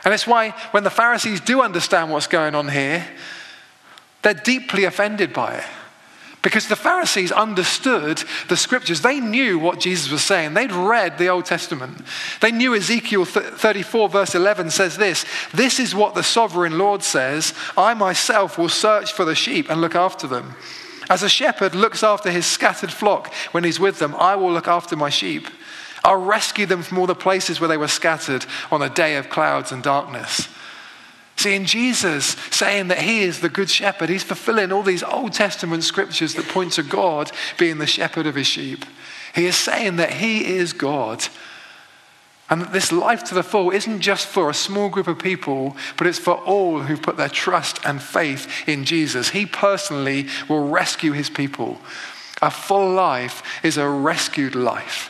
And 0.06 0.14
it's 0.14 0.28
why 0.28 0.52
when 0.72 0.84
the 0.84 0.92
Pharisees 0.92 1.42
do 1.42 1.62
understand 1.62 2.12
what's 2.12 2.28
going 2.28 2.54
on 2.54 2.70
here, 2.70 3.06
they're 4.22 4.34
deeply 4.34 4.84
offended 4.84 5.34
by 5.34 5.56
it. 5.56 5.66
Because 6.42 6.68
the 6.68 6.76
Pharisees 6.78 7.34
understood 7.34 8.24
the 8.48 8.56
scriptures. 8.56 9.02
They 9.02 9.20
knew 9.20 9.60
what 9.60 9.80
Jesus 9.80 10.10
was 10.10 10.24
saying. 10.24 10.54
They'd 10.54 10.72
read 10.72 11.18
the 11.18 11.28
Old 11.28 11.46
Testament. 11.46 12.02
They 12.40 12.52
knew 12.52 12.74
Ezekiel 12.74 13.26
34, 13.26 14.08
verse 14.08 14.36
11 14.36 14.72
says 14.72 14.96
this 14.96 15.26
This 15.54 15.80
is 15.80 15.94
what 15.94 16.16
the 16.16 16.24
sovereign 16.24 16.78
Lord 16.78 17.04
says 17.04 17.54
I 17.76 17.94
myself 17.94 18.58
will 18.58 18.70
search 18.70 19.12
for 19.12 19.26
the 19.26 19.36
sheep 19.36 19.70
and 19.70 19.82
look 19.82 19.96
after 19.96 20.28
them. 20.28 20.56
As 21.10 21.24
a 21.24 21.30
shepherd 21.30 21.76
looks 21.76 22.04
after 22.04 22.32
his 22.32 22.46
scattered 22.46 22.94
flock 22.94 23.34
when 23.52 23.64
he's 23.64 23.80
with 23.80 24.00
them, 24.00 24.16
I 24.16 24.36
will 24.36 24.52
look 24.52 24.68
after 24.68 24.96
my 24.96 25.10
sheep. 25.10 25.48
I'll 26.06 26.24
rescue 26.24 26.66
them 26.66 26.84
from 26.84 27.00
all 27.00 27.08
the 27.08 27.16
places 27.16 27.60
where 27.60 27.68
they 27.68 27.78
were 27.78 27.88
scattered 27.88 28.46
on 28.72 28.82
a 28.82 28.90
day 28.90 29.18
of 29.18 29.30
clouds 29.30 29.72
and 29.72 29.84
darkness. 29.84 30.48
See, 31.40 31.56
in 31.56 31.64
Jesus 31.64 32.36
saying 32.52 32.90
that 32.90 32.98
he 32.98 33.22
is 33.22 33.40
the 33.40 33.48
good 33.48 33.70
shepherd, 33.70 34.10
he's 34.10 34.24
fulfilling 34.24 34.74
all 34.74 34.84
these 34.84 35.04
Old 35.04 35.32
Testament 35.32 35.86
scriptures 35.86 36.34
that 36.34 36.50
point 36.50 36.74
to 36.74 36.84
God 36.84 37.32
being 37.58 37.78
the 37.78 37.88
shepherd 37.88 38.28
of 38.28 38.36
his 38.36 38.46
sheep. 38.46 38.84
He 39.34 39.46
is 39.46 39.56
saying 39.56 39.96
that 39.96 40.12
he 40.12 40.58
is 40.58 40.74
God. 40.74 41.24
And 42.50 42.62
that 42.62 42.74
this 42.74 42.92
life 42.92 43.24
to 43.24 43.36
the 43.36 43.42
full 43.42 43.72
isn't 43.72 44.02
just 44.02 44.28
for 44.28 44.50
a 44.50 44.54
small 44.54 44.90
group 44.90 45.08
of 45.08 45.18
people, 45.18 45.78
but 45.96 46.08
it's 46.08 46.20
for 46.20 46.36
all 46.36 46.82
who 46.82 46.98
put 46.98 47.16
their 47.16 47.30
trust 47.30 47.80
and 47.86 48.02
faith 48.02 48.68
in 48.68 48.84
Jesus. 48.84 49.30
He 49.30 49.46
personally 49.46 50.28
will 50.50 50.68
rescue 50.68 51.14
his 51.14 51.30
people. 51.30 51.78
A 52.42 52.52
full 52.52 52.92
life 52.92 53.44
is 53.64 53.78
a 53.78 53.88
rescued 53.88 54.56
life. 54.56 55.10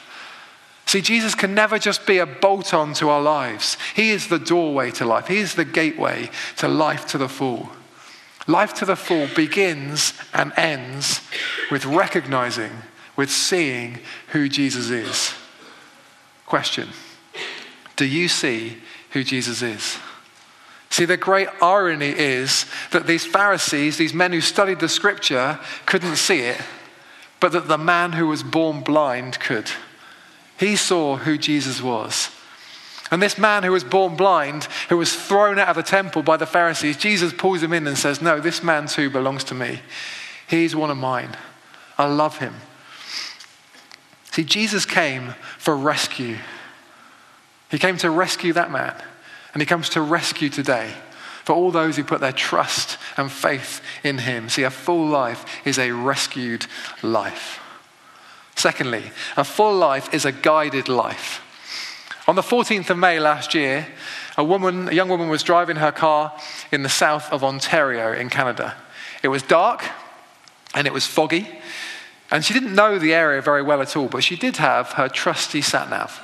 See, 0.89 1.01
Jesus 1.01 1.35
can 1.35 1.53
never 1.53 1.77
just 1.77 2.07
be 2.07 2.17
a 2.17 2.25
bolt 2.25 2.73
on 2.73 2.95
to 2.95 3.09
our 3.09 3.21
lives. 3.21 3.77
He 3.95 4.09
is 4.09 4.27
the 4.27 4.39
doorway 4.39 4.89
to 4.93 5.05
life, 5.05 5.27
He 5.27 5.37
is 5.37 5.53
the 5.53 5.63
gateway 5.63 6.31
to 6.57 6.67
life 6.67 7.05
to 7.09 7.19
the 7.19 7.29
full. 7.29 7.69
Life 8.47 8.73
to 8.73 8.85
the 8.85 8.95
full 8.95 9.27
begins 9.35 10.15
and 10.33 10.51
ends 10.57 11.21
with 11.69 11.85
recognizing, 11.85 12.71
with 13.15 13.29
seeing 13.29 13.99
who 14.29 14.49
Jesus 14.49 14.89
is. 14.89 15.35
Question 16.47 16.89
Do 17.95 18.05
you 18.05 18.27
see 18.27 18.77
who 19.11 19.23
Jesus 19.23 19.61
is? 19.61 19.99
See, 20.89 21.05
the 21.05 21.17
great 21.17 21.49
irony 21.61 22.17
is 22.17 22.65
that 22.89 23.05
these 23.05 23.27
Pharisees, 23.27 23.97
these 23.97 24.15
men 24.15 24.33
who 24.33 24.41
studied 24.41 24.79
the 24.79 24.89
scripture, 24.89 25.59
couldn't 25.85 26.15
see 26.15 26.39
it, 26.39 26.59
but 27.39 27.51
that 27.51 27.67
the 27.67 27.77
man 27.77 28.13
who 28.13 28.25
was 28.25 28.41
born 28.41 28.81
blind 28.81 29.39
could. 29.39 29.69
He 30.59 30.75
saw 30.75 31.15
who 31.15 31.37
Jesus 31.37 31.81
was. 31.81 32.29
And 33.11 33.23
this 33.23 33.37
man 33.37 33.63
who 33.63 33.71
was 33.71 33.83
born 33.83 34.15
blind, 34.15 34.65
who 34.89 34.97
was 34.97 35.15
thrown 35.15 35.57
out 35.57 35.69
of 35.69 35.75
the 35.75 35.83
temple 35.83 36.21
by 36.21 36.37
the 36.37 36.45
Pharisees, 36.45 36.97
Jesus 36.97 37.33
pulls 37.33 37.63
him 37.63 37.73
in 37.73 37.87
and 37.87 37.97
says, 37.97 38.21
No, 38.21 38.39
this 38.39 38.61
man 38.61 38.87
too 38.87 39.09
belongs 39.09 39.43
to 39.45 39.55
me. 39.55 39.81
He's 40.47 40.75
one 40.75 40.91
of 40.91 40.97
mine. 40.97 41.35
I 41.97 42.05
love 42.05 42.37
him. 42.37 42.55
See, 44.31 44.43
Jesus 44.43 44.85
came 44.85 45.33
for 45.57 45.75
rescue. 45.75 46.37
He 47.71 47.79
came 47.79 47.97
to 47.97 48.09
rescue 48.09 48.53
that 48.53 48.71
man, 48.71 48.95
and 49.53 49.61
he 49.61 49.65
comes 49.65 49.89
to 49.89 50.01
rescue 50.01 50.49
today 50.49 50.93
for 51.45 51.53
all 51.53 51.71
those 51.71 51.95
who 51.95 52.03
put 52.03 52.19
their 52.19 52.31
trust 52.31 52.97
and 53.17 53.31
faith 53.31 53.81
in 54.03 54.19
him. 54.19 54.49
See, 54.49 54.63
a 54.63 54.69
full 54.69 55.07
life 55.07 55.45
is 55.65 55.79
a 55.79 55.91
rescued 55.91 56.67
life. 57.01 57.59
Secondly, 58.59 59.13
a 59.37 59.45
full 59.45 59.73
life 59.73 60.13
is 60.13 60.25
a 60.25 60.33
guided 60.33 60.89
life. 60.89 61.41
On 62.27 62.35
the 62.35 62.41
14th 62.41 62.89
of 62.89 62.97
May 62.97 63.17
last 63.17 63.53
year, 63.53 63.87
a 64.37 64.43
woman, 64.43 64.89
a 64.89 64.91
young 64.91 65.07
woman 65.07 65.29
was 65.29 65.43
driving 65.43 65.77
her 65.77 65.93
car 65.93 66.37
in 66.69 66.83
the 66.83 66.89
south 66.89 67.31
of 67.31 67.41
Ontario 67.41 68.11
in 68.11 68.29
Canada. 68.29 68.75
It 69.23 69.29
was 69.29 69.43
dark 69.43 69.85
and 70.75 70.85
it 70.85 70.91
was 70.91 71.07
foggy, 71.07 71.47
and 72.31 72.43
she 72.43 72.53
didn't 72.53 72.75
know 72.75 72.99
the 72.99 73.13
area 73.13 73.41
very 73.41 73.63
well 73.63 73.81
at 73.81 73.95
all, 73.95 74.09
but 74.09 74.25
she 74.25 74.35
did 74.35 74.57
have 74.57 74.89
her 74.89 75.07
trusty 75.07 75.61
sat 75.61 75.89
nav. 75.89 76.21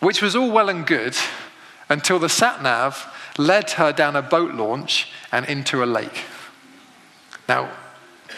which 0.00 0.20
was 0.20 0.34
all 0.34 0.50
well 0.50 0.68
and 0.68 0.88
good 0.88 1.16
until 1.88 2.18
the 2.18 2.28
sat 2.28 2.64
nav 2.64 3.06
led 3.38 3.70
her 3.72 3.92
down 3.92 4.16
a 4.16 4.22
boat 4.22 4.54
launch 4.54 5.12
and 5.30 5.46
into 5.46 5.84
a 5.84 5.86
lake. 5.86 6.24
Now, 7.48 7.70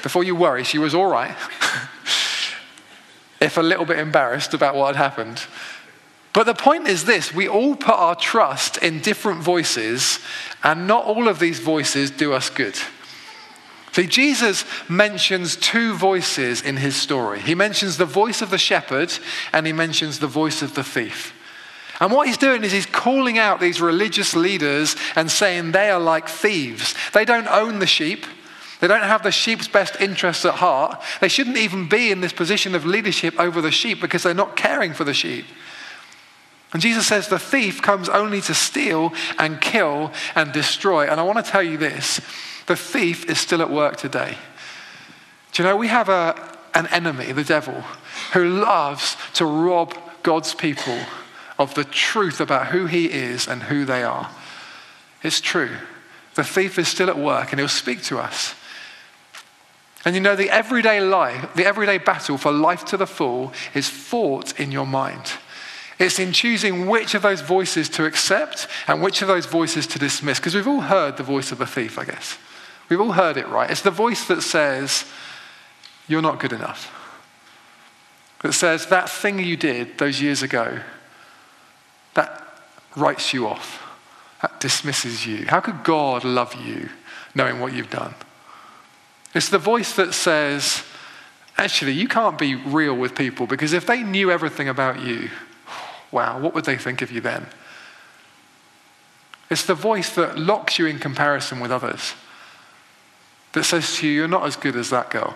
before 0.03 0.23
you 0.23 0.37
worry, 0.37 0.65
she 0.65 0.79
was 0.79 0.95
all 0.95 1.07
right, 1.07 1.35
if 3.43 3.57
a 3.57 3.63
little 3.63 3.85
bit 3.85 3.99
embarrassed 3.99 4.55
about 4.55 4.75
what 4.75 4.95
had 4.95 5.11
happened. 5.11 5.43
But 6.33 6.45
the 6.45 6.55
point 6.55 6.89
is 6.89 7.05
this 7.05 7.35
we 7.35 7.49
all 7.49 7.77
put 7.77 7.95
our 7.95 8.15
trust 8.15 8.79
in 8.79 9.01
different 9.01 9.43
voices, 9.43 10.19
and 10.63 10.87
not 10.87 11.05
all 11.05 11.29
of 11.29 11.39
these 11.39 11.59
voices 11.59 12.11
do 12.11 12.33
us 12.33 12.49
good. 12.49 12.77
See, 13.93 14.07
Jesus 14.07 14.65
mentions 14.89 15.55
two 15.57 15.95
voices 15.95 16.63
in 16.63 16.79
his 16.79 16.97
story. 16.97 17.41
He 17.41 17.55
mentions 17.55 17.99
the 17.99 18.07
voice 18.07 18.41
of 18.41 18.49
the 18.49 18.57
shepherd 18.57 19.13
and 19.53 19.67
he 19.67 19.73
mentions 19.75 20.19
the 20.19 20.27
voice 20.27 20.63
of 20.63 20.75
the 20.75 20.83
thief. 20.83 21.35
And 22.01 22.11
what 22.11 22.27
he's 22.27 22.39
doing 22.39 22.65
is 22.65 22.73
he's 22.73 22.87
calling 22.87 23.37
out 23.39 23.61
these 23.61 23.83
religious 23.83 24.35
leaders 24.35 24.97
and 25.15 25.31
saying 25.31 25.73
they 25.73 25.91
are 25.91 26.01
like 26.01 26.27
thieves. 26.27 26.95
They 27.13 27.27
don't 27.27 27.47
own 27.49 27.81
the 27.81 27.87
sheep. 27.87 28.25
They 28.83 28.89
don't 28.89 29.05
have 29.05 29.23
the 29.23 29.31
sheep's 29.31 29.69
best 29.69 30.01
interests 30.01 30.45
at 30.45 30.55
heart. 30.55 31.01
They 31.21 31.29
shouldn't 31.29 31.57
even 31.57 31.89
be 31.89 32.11
in 32.11 32.21
this 32.21 32.33
position 32.33 32.75
of 32.75 32.85
leadership 32.85 33.39
over 33.39 33.61
the 33.61 33.71
sheep 33.71 34.01
because 34.01 34.25
they're 34.25 34.35
not 34.35 34.57
caring 34.57 34.93
for 34.93 35.05
the 35.05 35.15
sheep. 35.15 35.45
And 36.73 36.83
Jesus 36.83 37.07
says 37.07 37.29
the 37.29 37.39
thief 37.39 37.81
comes 37.81 38.09
only 38.09 38.41
to 38.41 38.55
steal 38.55 39.13
and 39.39 39.61
kill 39.61 40.11
and 40.35 40.53
destroy. 40.53 41.07
And 41.07 41.21
I 41.21 41.23
want 41.23 41.45
to 41.45 41.49
tell 41.49 41.63
you 41.63 41.79
this 41.79 42.21
the 42.67 42.75
thief 42.75 43.31
is 43.31 43.39
still 43.39 43.63
at 43.63 43.71
work 43.71 43.99
today. 43.99 44.37
Do 45.53 45.63
you 45.63 45.69
know, 45.69 45.77
we 45.77 45.87
have 45.87 46.09
a, 46.09 46.59
an 46.75 46.89
enemy, 46.89 47.31
the 47.31 47.45
devil, 47.45 47.85
who 48.33 48.49
loves 48.49 49.17
to 49.35 49.45
rob 49.45 49.97
God's 50.25 50.55
people 50.55 50.99
of 51.57 51.73
the 51.75 51.85
truth 51.85 52.41
about 52.41 52.67
who 52.67 52.87
he 52.87 53.07
is 53.07 53.47
and 53.47 53.63
who 53.63 53.85
they 53.85 54.03
are. 54.03 54.29
It's 55.23 55.41
true. 55.41 55.71
The 56.35 56.43
thief 56.43 56.81
is 56.81 56.89
still 56.89 57.09
at 57.09 57.17
work 57.17 57.53
and 57.53 57.61
he'll 57.61 57.69
speak 57.69 58.03
to 58.05 58.19
us. 58.19 58.57
And 60.05 60.15
you 60.15 60.21
know, 60.21 60.35
the 60.35 60.51
everyday 60.51 61.01
life, 61.01 61.55
the 61.55 61.65
everyday 61.65 61.99
battle 61.99 62.37
for 62.37 62.51
life 62.51 62.85
to 62.87 62.97
the 62.97 63.07
full 63.07 63.53
is 63.75 63.89
fought 63.89 64.59
in 64.59 64.73
your 64.73 64.87
mind. 64.87 65.33
It's 65.99 66.19
in 66.19 66.33
choosing 66.33 66.89
which 66.89 67.15
of 67.15 67.23
those 67.23 67.41
voices 67.41 67.89
to 67.91 68.05
accept 68.05 68.67
and 68.89 69.01
which 69.01 69.23
of 69.23 69.29
those 69.29 69.47
voices 69.47 69.87
to 69.89 69.99
dismiss. 69.99 70.41
Because 70.41 70.55
we've 70.55 70.67
all 70.67 70.81
heard 70.81 71.17
the 71.17 71.23
voice 71.23 71.53
of 71.53 71.59
the 71.59 71.67
thief, 71.67 71.99
I 71.99 72.05
guess. 72.05 72.39
We've 72.89 73.01
all 73.01 73.13
heard 73.13 73.37
it, 73.37 73.49
right? 73.49 73.71
It's 73.71 73.83
the 73.83 73.91
voice 73.93 74.27
that 74.27 74.43
says, 74.43 75.05
You're 76.09 76.23
not 76.23 76.41
good 76.41 76.53
enough. 76.53 76.93
That 78.43 78.55
says, 78.55 78.87
That 78.87 79.09
thing 79.09 79.39
you 79.39 79.57
did 79.57 79.99
those 79.99 80.21
years 80.21 80.43
ago, 80.43 80.81
that 82.15 82.43
writes 82.97 83.33
you 83.33 83.47
off. 83.47 83.81
That 84.43 84.59
dismisses 84.59 85.25
you. 85.25 85.47
How 85.47 85.61
could 85.61 85.85
God 85.85 86.25
love 86.25 86.55
you 86.55 86.89
knowing 87.35 87.61
what 87.61 87.73
you've 87.73 87.91
done? 87.91 88.15
It's 89.35 89.49
the 89.49 89.59
voice 89.59 89.95
that 89.97 90.15
says, 90.15 90.85
Actually, 91.59 91.93
you 91.93 92.09
can't 92.09 92.39
be 92.39 92.55
real 92.55 92.97
with 92.97 93.15
people 93.15 93.47
because 93.47 93.73
if 93.73 93.87
they 93.87 94.03
knew 94.03 94.31
everything 94.31 94.69
about 94.69 95.03
you, 95.03 95.31
wow, 96.11 96.39
what 96.39 96.55
would 96.55 96.65
they 96.65 96.77
think 96.77 97.03
of 97.03 97.13
you 97.13 97.21
then? 97.21 97.47
It's 99.51 99.67
the 99.67 99.75
voice 99.75 100.15
that 100.15 100.39
locks 100.39 100.79
you 100.79 100.87
in 100.87 100.99
comparison 100.99 101.61
with 101.61 101.71
others 101.71 102.15
that 103.53 103.65
says 103.65 103.97
to 103.97 104.07
you, 104.07 104.13
You're 104.13 104.29
not 104.29 104.47
as 104.47 104.57
good 104.57 104.77
as 104.77 104.91
that 104.91 105.11
girl. 105.11 105.35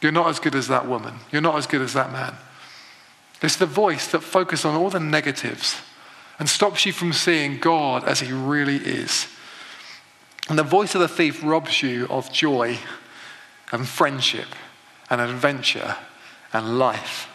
You're 0.00 0.12
not 0.12 0.28
as 0.28 0.38
good 0.38 0.54
as 0.54 0.68
that 0.68 0.86
woman. 0.86 1.14
You're 1.32 1.42
not 1.42 1.56
as 1.56 1.66
good 1.66 1.80
as 1.80 1.94
that 1.94 2.12
man. 2.12 2.34
It's 3.42 3.56
the 3.56 3.66
voice 3.66 4.06
that 4.12 4.20
focuses 4.20 4.64
on 4.64 4.76
all 4.76 4.90
the 4.90 5.00
negatives 5.00 5.80
and 6.38 6.48
stops 6.48 6.86
you 6.86 6.92
from 6.92 7.12
seeing 7.12 7.58
God 7.58 8.04
as 8.04 8.20
He 8.20 8.32
really 8.32 8.76
is. 8.76 9.26
And 10.48 10.58
the 10.58 10.62
voice 10.62 10.94
of 10.94 11.00
the 11.00 11.08
thief 11.08 11.42
robs 11.42 11.82
you 11.82 12.06
of 12.08 12.32
joy 12.32 12.78
and 13.74 13.88
friendship 13.88 14.46
and 15.10 15.20
adventure 15.20 15.96
and 16.52 16.78
life, 16.78 17.28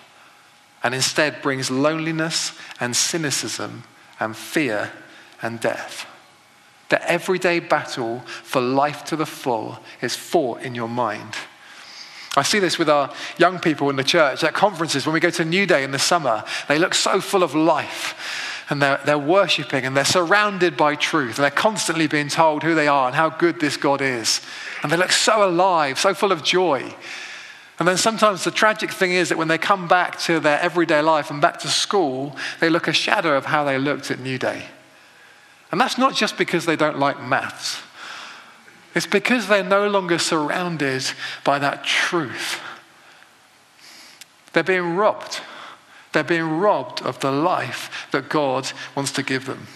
and 0.82 0.96
instead 0.96 1.42
brings 1.42 1.70
loneliness 1.70 2.54
and 2.80 2.96
cynicism 2.96 3.84
and 4.22 4.36
fear 4.36 4.92
and 5.42 5.60
death. 5.60 6.08
The 6.88 7.12
everyday 7.12 7.60
battle 7.60 8.22
for 8.44 8.62
life 8.62 9.04
to 9.06 9.18
the 9.18 9.26
full 9.26 9.80
is 10.02 10.16
fought 10.16 10.62
in 10.62 10.74
your 10.74 10.88
mind. 10.88 11.36
I 12.38 12.44
see 12.44 12.60
this 12.60 12.80
with 12.80 12.90
our 12.90 13.14
young 13.38 13.60
people 13.60 13.90
in 13.90 13.98
the 13.98 14.04
church 14.04 14.44
at 14.44 14.54
conferences 14.54 15.06
when 15.06 15.14
we 15.14 15.20
go 15.20 15.30
to 15.32 15.44
New 15.44 15.66
Day 15.66 15.84
in 15.84 15.92
the 15.92 16.00
summer. 16.00 16.46
They 16.70 16.80
look 16.80 16.94
so 16.94 17.20
full 17.20 17.44
of 17.44 17.54
life 17.54 18.49
and 18.70 18.82
they're, 18.82 19.00
they're 19.06 19.18
worshiping 19.18 19.86
and 19.86 19.98
they're 19.98 20.06
surrounded 20.06 20.78
by 20.78 20.96
truth 20.96 21.38
and 21.38 21.44
they're 21.44 21.52
constantly 21.52 22.08
being 22.08 22.30
told 22.30 22.64
who 22.64 22.76
they 22.76 22.88
are 22.88 23.08
and 23.08 23.16
how 23.16 23.30
good 23.30 23.60
this 23.60 23.78
God 23.78 24.02
is. 24.02 24.42
And 24.84 24.92
they 24.92 24.98
look 24.98 25.12
so 25.12 25.48
alive, 25.48 25.98
so 25.98 26.14
full 26.14 26.32
of 26.32 26.44
joy. 26.44 26.94
And 27.80 27.88
then 27.88 27.98
sometimes 27.98 28.44
the 28.44 28.52
tragic 28.52 28.92
thing 28.92 29.12
is 29.12 29.30
that 29.30 29.38
when 29.38 29.48
they 29.48 29.58
come 29.58 29.88
back 29.88 30.20
to 30.22 30.40
their 30.40 30.60
everyday 30.60 31.02
life 31.02 31.32
and 31.32 31.42
back 31.42 31.60
to 31.60 31.68
school, 31.68 32.36
they 32.60 32.70
look 32.70 32.88
a 32.88 32.94
shadow 32.94 33.38
of 33.38 33.46
how 33.46 33.64
they 33.64 33.78
looked 33.78 34.12
at 34.12 34.20
New 34.20 34.38
Day. 34.38 34.66
And 35.72 35.80
that's 35.80 35.98
not 35.98 36.14
just 36.14 36.38
because 36.38 36.66
they 36.66 36.76
don't 36.76 37.00
like 37.00 37.22
maths, 37.22 37.82
it's 38.96 39.08
because 39.08 39.48
they're 39.48 39.64
no 39.64 39.88
longer 39.88 40.18
surrounded 40.18 41.04
by 41.44 41.60
that 41.60 41.84
truth. 41.84 42.60
They're 44.54 44.64
being 44.64 44.96
robbed. 44.96 45.42
They're 46.12 46.24
being 46.24 46.60
robbed 46.60 47.02
of 47.02 47.20
the 47.20 47.32
life 47.32 48.08
that 48.12 48.30
God 48.30 48.72
wants 48.96 49.12
to 49.14 49.24
give 49.24 49.46
them. 49.46 49.68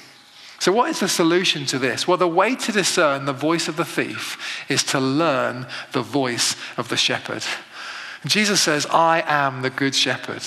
So, 0.60 0.72
what 0.72 0.90
is 0.90 1.02
the 1.02 1.10
solution 1.10 1.66
to 1.68 1.78
this? 1.78 2.08
Well, 2.08 2.18
the 2.18 2.28
way 2.28 2.56
to 2.56 2.72
discern 2.72 3.26
the 3.26 3.34
voice 3.34 3.68
of 3.68 3.76
the 3.76 3.86
thief 3.86 4.66
is 4.70 4.84
to 4.86 5.00
learn 5.00 5.68
the 5.92 6.02
voice 6.02 6.56
of 6.78 6.88
the 6.90 6.98
shepherd. 6.98 7.44
Jesus 8.26 8.62
says, 8.62 8.86
I 8.86 9.24
am 9.28 9.62
the 9.62 9.70
good 9.70 9.94
shepherd. 9.94 10.42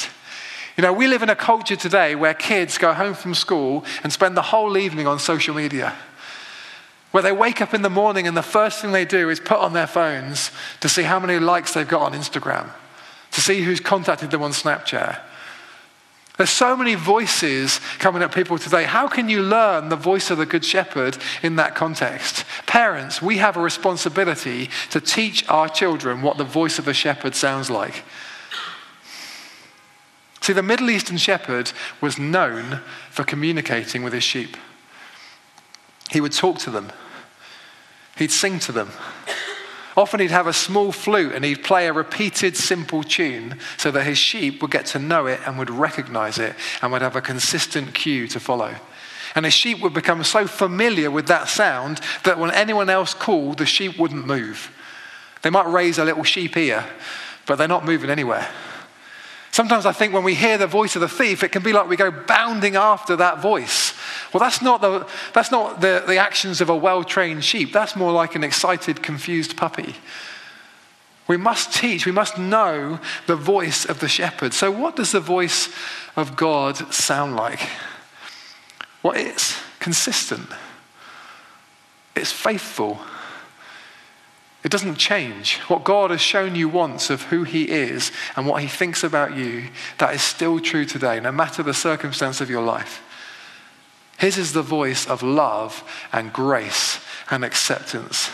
You 0.76 0.82
know, 0.82 0.92
we 0.92 1.06
live 1.06 1.22
in 1.22 1.30
a 1.30 1.36
culture 1.36 1.76
today 1.76 2.14
where 2.14 2.34
kids 2.34 2.78
go 2.78 2.92
home 2.92 3.14
from 3.14 3.34
school 3.34 3.84
and 4.02 4.12
spend 4.12 4.36
the 4.36 4.42
whole 4.42 4.76
evening 4.76 5.06
on 5.06 5.18
social 5.18 5.54
media. 5.54 5.94
Where 7.12 7.22
they 7.22 7.32
wake 7.32 7.62
up 7.62 7.72
in 7.72 7.82
the 7.82 7.90
morning 7.90 8.26
and 8.26 8.36
the 8.36 8.42
first 8.42 8.80
thing 8.80 8.92
they 8.92 9.04
do 9.04 9.30
is 9.30 9.40
put 9.40 9.58
on 9.58 9.72
their 9.72 9.86
phones 9.86 10.50
to 10.80 10.88
see 10.88 11.02
how 11.02 11.18
many 11.18 11.38
likes 11.38 11.72
they've 11.72 11.88
got 11.88 12.02
on 12.02 12.12
Instagram, 12.12 12.68
to 13.32 13.40
see 13.40 13.62
who's 13.62 13.80
contacted 13.80 14.30
them 14.30 14.42
on 14.42 14.50
Snapchat. 14.50 15.20
There's 16.36 16.50
so 16.50 16.76
many 16.76 16.94
voices 16.94 17.80
coming 17.98 18.22
at 18.22 18.34
people 18.34 18.58
today. 18.58 18.84
How 18.84 19.08
can 19.08 19.28
you 19.30 19.42
learn 19.42 19.88
the 19.88 19.96
voice 19.96 20.30
of 20.30 20.36
the 20.36 20.44
Good 20.44 20.64
Shepherd 20.64 21.16
in 21.42 21.56
that 21.56 21.74
context? 21.74 22.44
Parents, 22.66 23.22
we 23.22 23.38
have 23.38 23.56
a 23.56 23.62
responsibility 23.62 24.68
to 24.90 25.00
teach 25.00 25.48
our 25.48 25.68
children 25.68 26.20
what 26.20 26.36
the 26.36 26.44
voice 26.44 26.78
of 26.78 26.84
the 26.84 26.92
shepherd 26.92 27.34
sounds 27.34 27.70
like. 27.70 28.04
See, 30.42 30.52
the 30.52 30.62
Middle 30.62 30.90
Eastern 30.90 31.16
shepherd 31.16 31.72
was 32.00 32.18
known 32.18 32.80
for 33.10 33.24
communicating 33.24 34.02
with 34.02 34.12
his 34.12 34.22
sheep. 34.22 34.56
He 36.10 36.20
would 36.20 36.32
talk 36.32 36.58
to 36.60 36.70
them, 36.70 36.92
he'd 38.16 38.30
sing 38.30 38.58
to 38.60 38.72
them. 38.72 38.90
Often 39.96 40.20
he'd 40.20 40.30
have 40.30 40.46
a 40.46 40.52
small 40.52 40.92
flute 40.92 41.32
and 41.32 41.44
he'd 41.44 41.64
play 41.64 41.86
a 41.86 41.92
repeated 41.92 42.54
simple 42.54 43.02
tune 43.02 43.58
so 43.78 43.90
that 43.90 44.04
his 44.04 44.18
sheep 44.18 44.60
would 44.60 44.70
get 44.70 44.84
to 44.86 44.98
know 44.98 45.26
it 45.26 45.40
and 45.46 45.58
would 45.58 45.70
recognize 45.70 46.38
it 46.38 46.54
and 46.82 46.92
would 46.92 47.00
have 47.00 47.16
a 47.16 47.22
consistent 47.22 47.94
cue 47.94 48.28
to 48.28 48.38
follow. 48.38 48.74
And 49.34 49.46
his 49.46 49.54
sheep 49.54 49.80
would 49.80 49.94
become 49.94 50.22
so 50.22 50.46
familiar 50.46 51.10
with 51.10 51.28
that 51.28 51.48
sound 51.48 52.00
that 52.24 52.38
when 52.38 52.50
anyone 52.50 52.90
else 52.90 53.14
called, 53.14 53.58
the 53.58 53.66
sheep 53.66 53.98
wouldn't 53.98 54.26
move. 54.26 54.70
They 55.42 55.50
might 55.50 55.70
raise 55.70 55.98
a 55.98 56.04
little 56.04 56.24
sheep 56.24 56.56
ear, 56.56 56.84
but 57.46 57.56
they're 57.56 57.68
not 57.68 57.84
moving 57.84 58.10
anywhere. 58.10 58.48
Sometimes 59.50 59.86
I 59.86 59.92
think 59.92 60.12
when 60.12 60.24
we 60.24 60.34
hear 60.34 60.58
the 60.58 60.66
voice 60.66 60.96
of 60.96 61.00
the 61.00 61.08
thief, 61.08 61.42
it 61.42 61.52
can 61.52 61.62
be 61.62 61.72
like 61.72 61.88
we 61.88 61.96
go 61.96 62.10
bounding 62.10 62.76
after 62.76 63.16
that 63.16 63.40
voice. 63.40 63.94
Well, 64.32 64.40
that's 64.40 64.62
not 64.62 64.80
the, 64.80 65.06
that's 65.32 65.50
not 65.50 65.80
the, 65.80 66.04
the 66.06 66.16
actions 66.16 66.60
of 66.60 66.68
a 66.68 66.76
well 66.76 67.04
trained 67.04 67.44
sheep. 67.44 67.72
That's 67.72 67.96
more 67.96 68.12
like 68.12 68.34
an 68.34 68.44
excited, 68.44 69.02
confused 69.02 69.56
puppy. 69.56 69.94
We 71.28 71.36
must 71.36 71.74
teach, 71.74 72.06
we 72.06 72.12
must 72.12 72.38
know 72.38 73.00
the 73.26 73.36
voice 73.36 73.84
of 73.84 74.00
the 74.00 74.08
shepherd. 74.08 74.54
So, 74.54 74.70
what 74.70 74.96
does 74.96 75.12
the 75.12 75.20
voice 75.20 75.68
of 76.14 76.36
God 76.36 76.92
sound 76.94 77.36
like? 77.36 77.60
Well, 79.02 79.14
it's 79.14 79.56
consistent, 79.80 80.48
it's 82.14 82.32
faithful, 82.32 83.00
it 84.62 84.70
doesn't 84.70 84.96
change. 84.96 85.58
What 85.68 85.84
God 85.84 86.10
has 86.10 86.20
shown 86.20 86.56
you 86.56 86.68
once 86.68 87.10
of 87.10 87.22
who 87.22 87.44
He 87.44 87.70
is 87.70 88.10
and 88.34 88.46
what 88.46 88.62
He 88.62 88.68
thinks 88.68 89.04
about 89.04 89.36
you, 89.36 89.68
that 89.98 90.14
is 90.14 90.22
still 90.22 90.58
true 90.58 90.84
today, 90.84 91.20
no 91.20 91.30
matter 91.30 91.62
the 91.62 91.74
circumstance 91.74 92.40
of 92.40 92.50
your 92.50 92.62
life. 92.62 93.02
His 94.18 94.38
is 94.38 94.52
the 94.52 94.62
voice 94.62 95.06
of 95.06 95.22
love 95.22 95.84
and 96.12 96.32
grace 96.32 97.00
and 97.30 97.44
acceptance. 97.44 98.30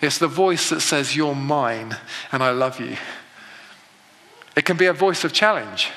It's 0.00 0.18
the 0.18 0.28
voice 0.28 0.70
that 0.70 0.80
says, 0.80 1.16
You're 1.16 1.34
mine 1.34 1.96
and 2.30 2.42
I 2.42 2.50
love 2.50 2.80
you. 2.80 2.96
It 4.56 4.64
can 4.64 4.76
be 4.76 4.86
a 4.86 4.92
voice 4.92 5.24
of 5.24 5.32
challenge. 5.32 5.90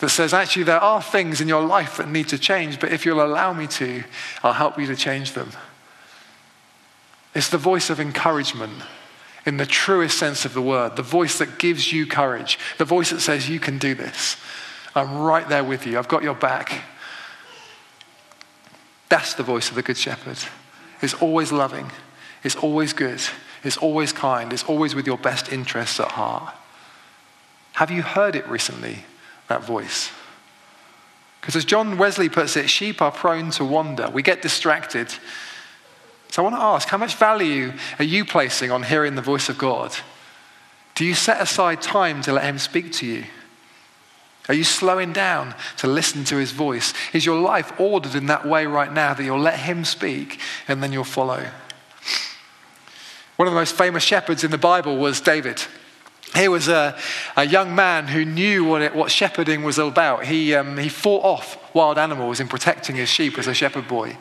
that 0.00 0.08
says, 0.10 0.34
actually, 0.34 0.64
there 0.64 0.80
are 0.80 1.00
things 1.00 1.40
in 1.40 1.48
your 1.48 1.62
life 1.62 1.96
that 1.96 2.08
need 2.08 2.28
to 2.28 2.38
change, 2.38 2.78
but 2.78 2.92
if 2.92 3.06
you'll 3.06 3.24
allow 3.24 3.52
me 3.52 3.66
to, 3.66 4.04
I'll 4.42 4.52
help 4.52 4.78
you 4.78 4.86
to 4.86 4.96
change 4.96 5.32
them. 5.32 5.50
It's 7.34 7.48
the 7.48 7.58
voice 7.58 7.90
of 7.90 8.00
encouragement 8.00 8.82
in 9.46 9.56
the 9.56 9.66
truest 9.66 10.18
sense 10.18 10.44
of 10.44 10.54
the 10.54 10.62
word, 10.62 10.96
the 10.96 11.02
voice 11.02 11.38
that 11.38 11.58
gives 11.58 11.92
you 11.92 12.06
courage, 12.06 12.58
the 12.78 12.84
voice 12.84 13.10
that 13.10 13.20
says, 13.20 13.48
You 13.48 13.60
can 13.60 13.78
do 13.78 13.94
this. 13.94 14.36
I'm 14.94 15.18
right 15.18 15.48
there 15.48 15.64
with 15.64 15.86
you. 15.86 15.98
I've 15.98 16.08
got 16.08 16.22
your 16.22 16.34
back. 16.34 16.82
That's 19.08 19.34
the 19.34 19.42
voice 19.42 19.68
of 19.68 19.74
the 19.74 19.82
Good 19.82 19.96
Shepherd. 19.96 20.38
It's 21.02 21.14
always 21.14 21.52
loving, 21.52 21.90
it's 22.42 22.56
always 22.56 22.92
good, 22.92 23.20
it's 23.62 23.76
always 23.76 24.12
kind, 24.12 24.52
it's 24.52 24.64
always 24.64 24.94
with 24.94 25.06
your 25.06 25.18
best 25.18 25.52
interests 25.52 26.00
at 26.00 26.12
heart. 26.12 26.54
Have 27.74 27.90
you 27.90 28.02
heard 28.02 28.36
it 28.36 28.48
recently, 28.48 29.04
that 29.48 29.64
voice? 29.64 30.10
Because 31.40 31.56
as 31.56 31.64
John 31.66 31.98
Wesley 31.98 32.30
puts 32.30 32.56
it, 32.56 32.70
sheep 32.70 33.02
are 33.02 33.12
prone 33.12 33.50
to 33.50 33.64
wander. 33.66 34.08
We 34.08 34.22
get 34.22 34.40
distracted. 34.40 35.10
So 36.30 36.42
I 36.42 36.48
want 36.48 36.56
to 36.56 36.62
ask 36.62 36.88
how 36.88 36.96
much 36.96 37.16
value 37.16 37.74
are 37.98 38.04
you 38.04 38.24
placing 38.24 38.70
on 38.70 38.82
hearing 38.82 39.14
the 39.14 39.20
voice 39.20 39.50
of 39.50 39.58
God? 39.58 39.94
Do 40.94 41.04
you 41.04 41.12
set 41.12 41.42
aside 41.42 41.82
time 41.82 42.22
to 42.22 42.32
let 42.32 42.44
Him 42.44 42.58
speak 42.58 42.92
to 42.92 43.06
you? 43.06 43.24
Are 44.48 44.54
you 44.54 44.64
slowing 44.64 45.12
down 45.12 45.54
to 45.78 45.86
listen 45.86 46.24
to 46.24 46.36
His 46.36 46.52
voice? 46.52 46.92
Is 47.12 47.24
your 47.24 47.40
life 47.40 47.72
ordered 47.80 48.14
in 48.14 48.26
that 48.26 48.46
way 48.46 48.66
right 48.66 48.92
now 48.92 49.14
that 49.14 49.24
you'll 49.24 49.38
let 49.38 49.60
Him 49.60 49.84
speak 49.84 50.38
and 50.68 50.82
then 50.82 50.92
you'll 50.92 51.04
follow? 51.04 51.46
One 53.36 53.48
of 53.48 53.54
the 53.54 53.60
most 53.60 53.76
famous 53.76 54.02
shepherds 54.02 54.44
in 54.44 54.50
the 54.50 54.58
Bible 54.58 54.96
was 54.96 55.20
David. 55.20 55.62
He 56.36 56.48
was 56.48 56.68
a, 56.68 56.96
a 57.36 57.46
young 57.46 57.74
man 57.74 58.08
who 58.08 58.24
knew 58.24 58.64
what, 58.64 58.82
it, 58.82 58.94
what 58.94 59.10
shepherding 59.10 59.62
was 59.62 59.78
all 59.78 59.88
about. 59.88 60.26
He, 60.26 60.54
um, 60.54 60.76
he 60.78 60.88
fought 60.88 61.24
off 61.24 61.74
wild 61.74 61.96
animals 61.96 62.40
in 62.40 62.48
protecting 62.48 62.96
his 62.96 63.08
sheep 63.08 63.38
as 63.38 63.46
a 63.46 63.54
shepherd 63.54 63.88
boy. 63.88 64.16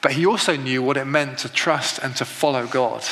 But 0.00 0.12
he 0.12 0.26
also 0.26 0.56
knew 0.56 0.82
what 0.82 0.96
it 0.96 1.04
meant 1.04 1.38
to 1.38 1.48
trust 1.48 1.98
and 1.98 2.16
to 2.16 2.24
follow 2.24 2.66
God. 2.66 3.04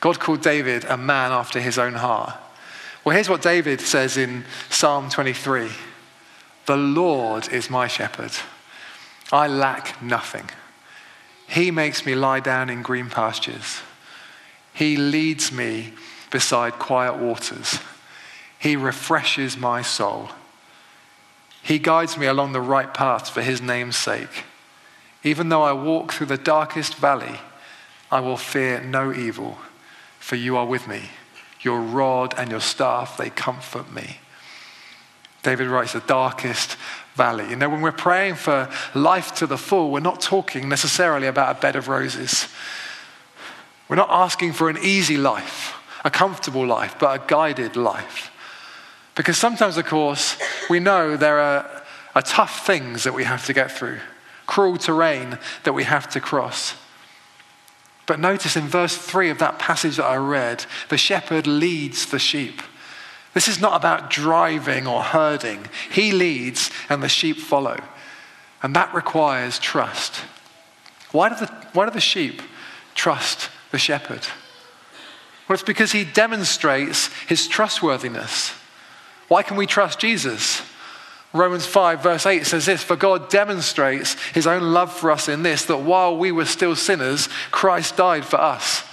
God 0.00 0.18
called 0.20 0.42
David 0.42 0.84
a 0.84 0.96
man 0.96 1.32
after 1.32 1.60
his 1.60 1.78
own 1.78 1.94
heart. 1.94 2.34
Well, 3.10 3.16
here's 3.16 3.28
what 3.28 3.42
David 3.42 3.80
says 3.80 4.16
in 4.16 4.44
Psalm 4.68 5.10
23 5.10 5.68
The 6.66 6.76
Lord 6.76 7.48
is 7.48 7.68
my 7.68 7.88
shepherd. 7.88 8.30
I 9.32 9.48
lack 9.48 10.00
nothing. 10.00 10.48
He 11.48 11.72
makes 11.72 12.06
me 12.06 12.14
lie 12.14 12.38
down 12.38 12.70
in 12.70 12.82
green 12.82 13.10
pastures. 13.10 13.80
He 14.72 14.96
leads 14.96 15.50
me 15.50 15.92
beside 16.30 16.74
quiet 16.74 17.16
waters. 17.16 17.80
He 18.60 18.76
refreshes 18.76 19.56
my 19.56 19.82
soul. 19.82 20.28
He 21.64 21.80
guides 21.80 22.16
me 22.16 22.26
along 22.26 22.52
the 22.52 22.60
right 22.60 22.94
path 22.94 23.28
for 23.28 23.42
his 23.42 23.60
name's 23.60 23.96
sake. 23.96 24.44
Even 25.24 25.48
though 25.48 25.64
I 25.64 25.72
walk 25.72 26.12
through 26.12 26.28
the 26.28 26.38
darkest 26.38 26.94
valley, 26.94 27.40
I 28.08 28.20
will 28.20 28.36
fear 28.36 28.80
no 28.80 29.12
evil, 29.12 29.58
for 30.20 30.36
you 30.36 30.56
are 30.56 30.64
with 30.64 30.86
me. 30.86 31.10
Your 31.60 31.80
rod 31.80 32.34
and 32.36 32.50
your 32.50 32.60
staff, 32.60 33.16
they 33.16 33.30
comfort 33.30 33.92
me. 33.92 34.18
David 35.42 35.68
writes, 35.68 35.92
the 35.92 36.00
darkest 36.00 36.76
valley. 37.14 37.48
You 37.48 37.56
know, 37.56 37.68
when 37.68 37.80
we're 37.80 37.92
praying 37.92 38.34
for 38.34 38.68
life 38.94 39.34
to 39.36 39.46
the 39.46 39.56
full, 39.56 39.90
we're 39.90 40.00
not 40.00 40.20
talking 40.20 40.68
necessarily 40.68 41.26
about 41.26 41.56
a 41.56 41.60
bed 41.60 41.76
of 41.76 41.88
roses. 41.88 42.48
We're 43.88 43.96
not 43.96 44.10
asking 44.10 44.52
for 44.52 44.68
an 44.68 44.78
easy 44.82 45.16
life 45.16 45.76
a 46.04 46.10
comfortable 46.10 46.66
life, 46.66 46.96
but 46.98 47.20
a 47.20 47.24
guided 47.26 47.76
life. 47.76 48.30
Because 49.14 49.36
sometimes, 49.36 49.76
of 49.76 49.86
course, 49.86 50.36
we 50.68 50.80
know 50.80 51.16
there 51.16 51.38
are, 51.38 51.84
are 52.14 52.22
tough 52.22 52.66
things 52.66 53.04
that 53.04 53.12
we 53.12 53.24
have 53.24 53.44
to 53.46 53.52
get 53.52 53.70
through, 53.70 53.98
cruel 54.46 54.78
terrain 54.78 55.38
that 55.64 55.72
we 55.72 55.84
have 55.84 56.08
to 56.10 56.20
cross. 56.20 56.74
But 58.10 58.18
notice 58.18 58.56
in 58.56 58.66
verse 58.66 58.96
3 58.96 59.30
of 59.30 59.38
that 59.38 59.60
passage 59.60 59.98
that 59.98 60.04
I 60.04 60.16
read, 60.16 60.66
the 60.88 60.98
shepherd 60.98 61.46
leads 61.46 62.06
the 62.06 62.18
sheep. 62.18 62.60
This 63.34 63.46
is 63.46 63.60
not 63.60 63.76
about 63.76 64.10
driving 64.10 64.88
or 64.88 65.00
herding. 65.00 65.66
He 65.92 66.10
leads 66.10 66.72
and 66.88 67.04
the 67.04 67.08
sheep 67.08 67.36
follow. 67.36 67.76
And 68.64 68.74
that 68.74 68.92
requires 68.92 69.60
trust. 69.60 70.16
Why 71.12 71.28
do 71.28 71.36
the, 71.36 71.46
why 71.72 71.84
do 71.84 71.92
the 71.92 72.00
sheep 72.00 72.42
trust 72.96 73.48
the 73.70 73.78
shepherd? 73.78 74.26
Well, 75.46 75.54
it's 75.54 75.62
because 75.62 75.92
he 75.92 76.02
demonstrates 76.02 77.10
his 77.28 77.46
trustworthiness. 77.46 78.52
Why 79.28 79.44
can 79.44 79.56
we 79.56 79.68
trust 79.68 80.00
Jesus? 80.00 80.62
Romans 81.32 81.64
5, 81.64 82.02
verse 82.02 82.26
8 82.26 82.44
says 82.44 82.66
this 82.66 82.82
For 82.82 82.96
God 82.96 83.30
demonstrates 83.30 84.14
his 84.32 84.46
own 84.46 84.72
love 84.72 84.92
for 84.92 85.10
us 85.10 85.28
in 85.28 85.42
this, 85.42 85.64
that 85.66 85.78
while 85.78 86.16
we 86.16 86.32
were 86.32 86.44
still 86.44 86.74
sinners, 86.74 87.28
Christ 87.50 87.96
died 87.96 88.24
for 88.24 88.40
us. 88.40 88.84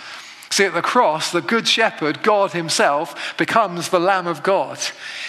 See, 0.50 0.65
at 0.65 0.73
the 0.73 0.82
cross, 0.82 1.32
the 1.32 1.41
Good 1.41 1.67
Shepherd, 1.67 2.23
God 2.23 2.54
Himself, 2.54 3.38
becomes 3.38 3.89
the 3.89 4.00
Lamb 4.00 4.28
of 4.28 4.43
God. 4.43 4.80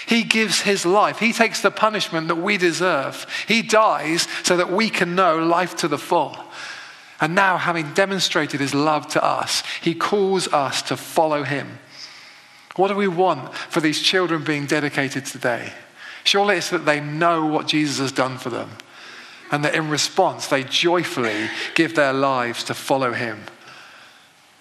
He 0.06 0.22
gives 0.22 0.60
His 0.60 0.86
life. 0.86 1.18
He 1.18 1.32
takes 1.32 1.60
the 1.60 1.70
punishment 1.70 2.28
that 2.28 2.36
we 2.36 2.56
deserve. 2.56 3.26
He 3.48 3.62
dies 3.62 4.28
so 4.44 4.56
that 4.56 4.70
we 4.70 4.88
can 4.88 5.14
know 5.14 5.38
life 5.38 5.76
to 5.78 5.88
the 5.88 5.98
full. 5.98 6.36
And 7.20 7.34
now, 7.34 7.56
having 7.56 7.94
demonstrated 7.94 8.60
his 8.60 8.74
love 8.74 9.08
to 9.08 9.24
us, 9.24 9.64
he 9.80 9.94
calls 9.94 10.46
us 10.48 10.82
to 10.82 10.96
follow 10.96 11.42
him. 11.42 11.78
What 12.76 12.88
do 12.88 12.94
we 12.94 13.08
want 13.08 13.52
for 13.54 13.80
these 13.80 14.00
children 14.00 14.44
being 14.44 14.66
dedicated 14.66 15.26
today? 15.26 15.72
Surely 16.24 16.56
it's 16.56 16.70
that 16.70 16.84
they 16.84 17.00
know 17.00 17.46
what 17.46 17.66
Jesus 17.66 17.98
has 17.98 18.12
done 18.12 18.38
for 18.38 18.50
them 18.50 18.70
and 19.50 19.64
that 19.64 19.74
in 19.74 19.88
response 19.88 20.46
they 20.46 20.64
joyfully 20.64 21.48
give 21.74 21.94
their 21.94 22.12
lives 22.12 22.64
to 22.64 22.74
follow 22.74 23.12
him. 23.12 23.42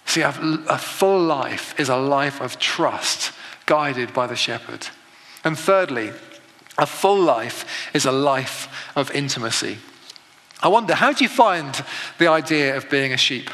See, 0.05 0.21
a, 0.21 0.29
a 0.69 0.77
full 0.77 1.21
life 1.21 1.77
is 1.79 1.89
a 1.89 1.97
life 1.97 2.39
of 2.41 2.59
trust 2.59 3.33
guided 3.65 4.13
by 4.13 4.27
the 4.27 4.35
shepherd. 4.35 4.87
And 5.43 5.59
thirdly, 5.59 6.11
a 6.77 6.85
full 6.85 7.19
life 7.19 7.89
is 7.93 8.05
a 8.05 8.11
life 8.11 8.91
of 8.95 9.11
intimacy. 9.11 9.77
I 10.61 10.69
wonder, 10.69 10.95
how 10.95 11.11
do 11.11 11.23
you 11.23 11.29
find 11.29 11.83
the 12.17 12.27
idea 12.27 12.75
of 12.77 12.89
being 12.89 13.13
a 13.13 13.17
sheep? 13.17 13.49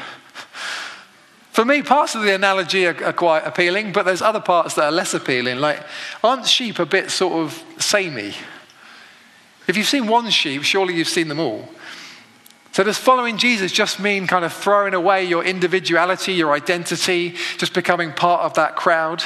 For 1.54 1.64
me, 1.64 1.82
parts 1.82 2.16
of 2.16 2.22
the 2.22 2.34
analogy 2.34 2.84
are, 2.84 3.04
are, 3.04 3.12
quite 3.12 3.46
appealing, 3.46 3.92
but 3.92 4.04
there's 4.04 4.20
other 4.20 4.40
parts 4.40 4.74
that 4.74 4.86
are 4.86 4.90
less 4.90 5.14
appealing. 5.14 5.58
Like, 5.58 5.86
aren't 6.24 6.48
sheep 6.48 6.80
a 6.80 6.84
bit 6.84 7.12
sort 7.12 7.34
of 7.34 7.62
samey? 7.80 8.34
If 9.68 9.76
you've 9.76 9.86
seen 9.86 10.08
one 10.08 10.28
sheep, 10.30 10.64
surely 10.64 10.96
you've 10.96 11.06
seen 11.06 11.28
them 11.28 11.38
all. 11.38 11.68
So, 12.72 12.82
does 12.82 12.98
following 12.98 13.38
Jesus 13.38 13.70
just 13.70 14.00
mean 14.00 14.26
kind 14.26 14.44
of 14.44 14.52
throwing 14.52 14.94
away 14.94 15.26
your 15.26 15.44
individuality, 15.44 16.32
your 16.32 16.52
identity, 16.52 17.36
just 17.56 17.72
becoming 17.72 18.10
part 18.10 18.40
of 18.40 18.54
that 18.54 18.74
crowd? 18.74 19.22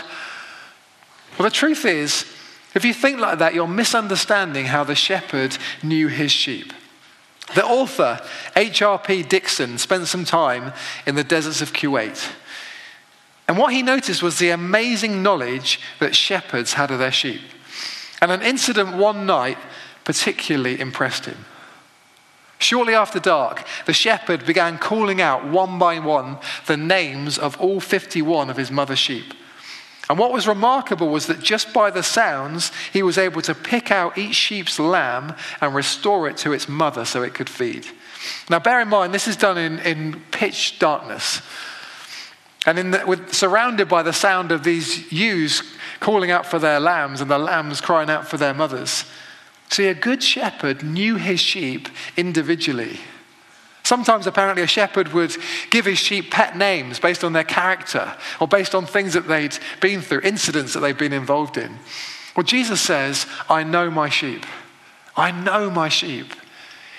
Well, 1.39 1.49
the 1.49 1.55
truth 1.55 1.87
is, 1.87 2.27
if 2.75 2.85
you 2.85 2.93
think 2.93 3.21
like 3.21 3.39
that, 3.39 3.55
you're 3.55 3.67
misunderstanding 3.67 4.67
how 4.67 4.85
the 4.85 4.95
shepherd 4.95 5.57
knew 5.83 6.09
his 6.09 6.31
sheep. 6.31 6.75
The 7.55 7.65
author, 7.65 8.21
H.R.P. 8.57 9.23
Dickson, 9.25 9.79
spent 9.79 10.07
some 10.07 10.25
time 10.25 10.73
in 11.07 11.15
the 11.15 11.25
deserts 11.25 11.63
of 11.63 11.73
Kuwait. 11.73 12.33
And 13.47 13.57
what 13.57 13.73
he 13.73 13.83
noticed 13.83 14.23
was 14.23 14.39
the 14.39 14.51
amazing 14.51 15.23
knowledge 15.23 15.81
that 16.01 16.15
shepherds 16.15 16.75
had 16.75 16.91
of 16.91 16.99
their 16.99 17.13
sheep. 17.13 17.41
And 18.21 18.31
an 18.31 18.43
incident 18.43 18.97
one 18.97 19.25
night 19.25 19.59
particularly 20.05 20.79
impressed 20.79 21.25
him. 21.25 21.47
Shortly 22.59 22.95
after 22.95 23.21
dark, 23.21 23.65
the 23.87 23.93
shepherd 23.93 24.45
began 24.45 24.79
calling 24.79 25.21
out 25.21 25.47
one 25.47 25.79
by 25.79 26.01
one 26.01 26.39
the 26.67 26.77
names 26.77 27.39
of 27.39 27.59
all 27.61 27.81
51 27.81 28.51
of 28.51 28.57
his 28.57 28.71
mother's 28.71 28.99
sheep. 28.99 29.33
And 30.09 30.19
what 30.19 30.33
was 30.33 30.49
remarkable 30.49 31.09
was 31.09 31.27
that 31.27 31.41
just 31.41 31.75
by 31.75 31.91
the 31.91 32.03
sounds, 32.03 32.73
he 32.93 33.03
was 33.03 33.19
able 33.19 33.43
to 33.43 33.55
pick 33.55 33.91
out 33.91 34.17
each 34.17 34.35
sheep's 34.35 34.79
lamb 34.79 35.35
and 35.61 35.75
restore 35.75 36.29
it 36.29 36.39
to 36.39 36.53
its 36.53 36.69
mother 36.69 37.05
so 37.05 37.23
it 37.23 37.35
could 37.35 37.51
feed. 37.51 37.87
Now, 38.49 38.59
bear 38.59 38.81
in 38.81 38.89
mind, 38.89 39.13
this 39.13 39.29
is 39.29 39.37
done 39.37 39.59
in, 39.59 39.79
in 39.81 40.23
pitch 40.31 40.79
darkness. 40.79 41.43
And 42.67 42.95
the, 42.95 43.07
with, 43.07 43.35
surrounded 43.35 43.89
by 43.89 44.03
the 44.03 44.13
sound 44.13 44.51
of 44.51 44.65
these 44.65 45.13
ewes 45.13 45.63
calling 46.01 46.31
out 46.31 46.47
for 46.47 46.59
their 46.59 46.81
lambs 46.81 47.21
and 47.21 47.31
the 47.31 47.39
lambs 47.39 47.81
crying 47.81 48.11
out 48.11 48.27
for 48.27 48.37
their 48.37 48.55
mothers. 48.55 49.05
See, 49.71 49.87
a 49.87 49.95
good 49.95 50.23
shepherd 50.23 50.83
knew 50.83 51.17
his 51.17 51.41
sheep 51.41 51.89
individually. 52.17 53.01
Sometimes, 53.89 54.27
apparently, 54.27 54.63
a 54.63 54.67
shepherd 54.67 55.15
would 55.15 55.35
give 55.71 55.87
his 55.87 55.97
sheep 55.97 56.31
pet 56.31 56.59
names 56.59 57.01
based 57.01 57.25
on 57.25 57.33
their 57.33 57.43
character 57.43 58.15
or 58.39 58.47
based 58.47 58.75
on 58.75 58.85
things 58.85 59.15
that 59.15 59.27
they'd 59.27 59.59
been 59.81 60.03
through, 60.03 60.21
incidents 60.25 60.75
that 60.75 60.81
they'd 60.81 60.99
been 60.99 61.15
involved 61.15 61.57
in. 61.57 61.75
Well, 62.37 62.45
Jesus 62.45 62.83
says, 62.83 63.25
I 63.49 63.63
know 63.63 63.91
my 63.91 64.11
sheep. 64.11 64.45
I 65.17 65.31
know 65.31 65.71
my 65.71 65.89
sheep. 65.89 66.35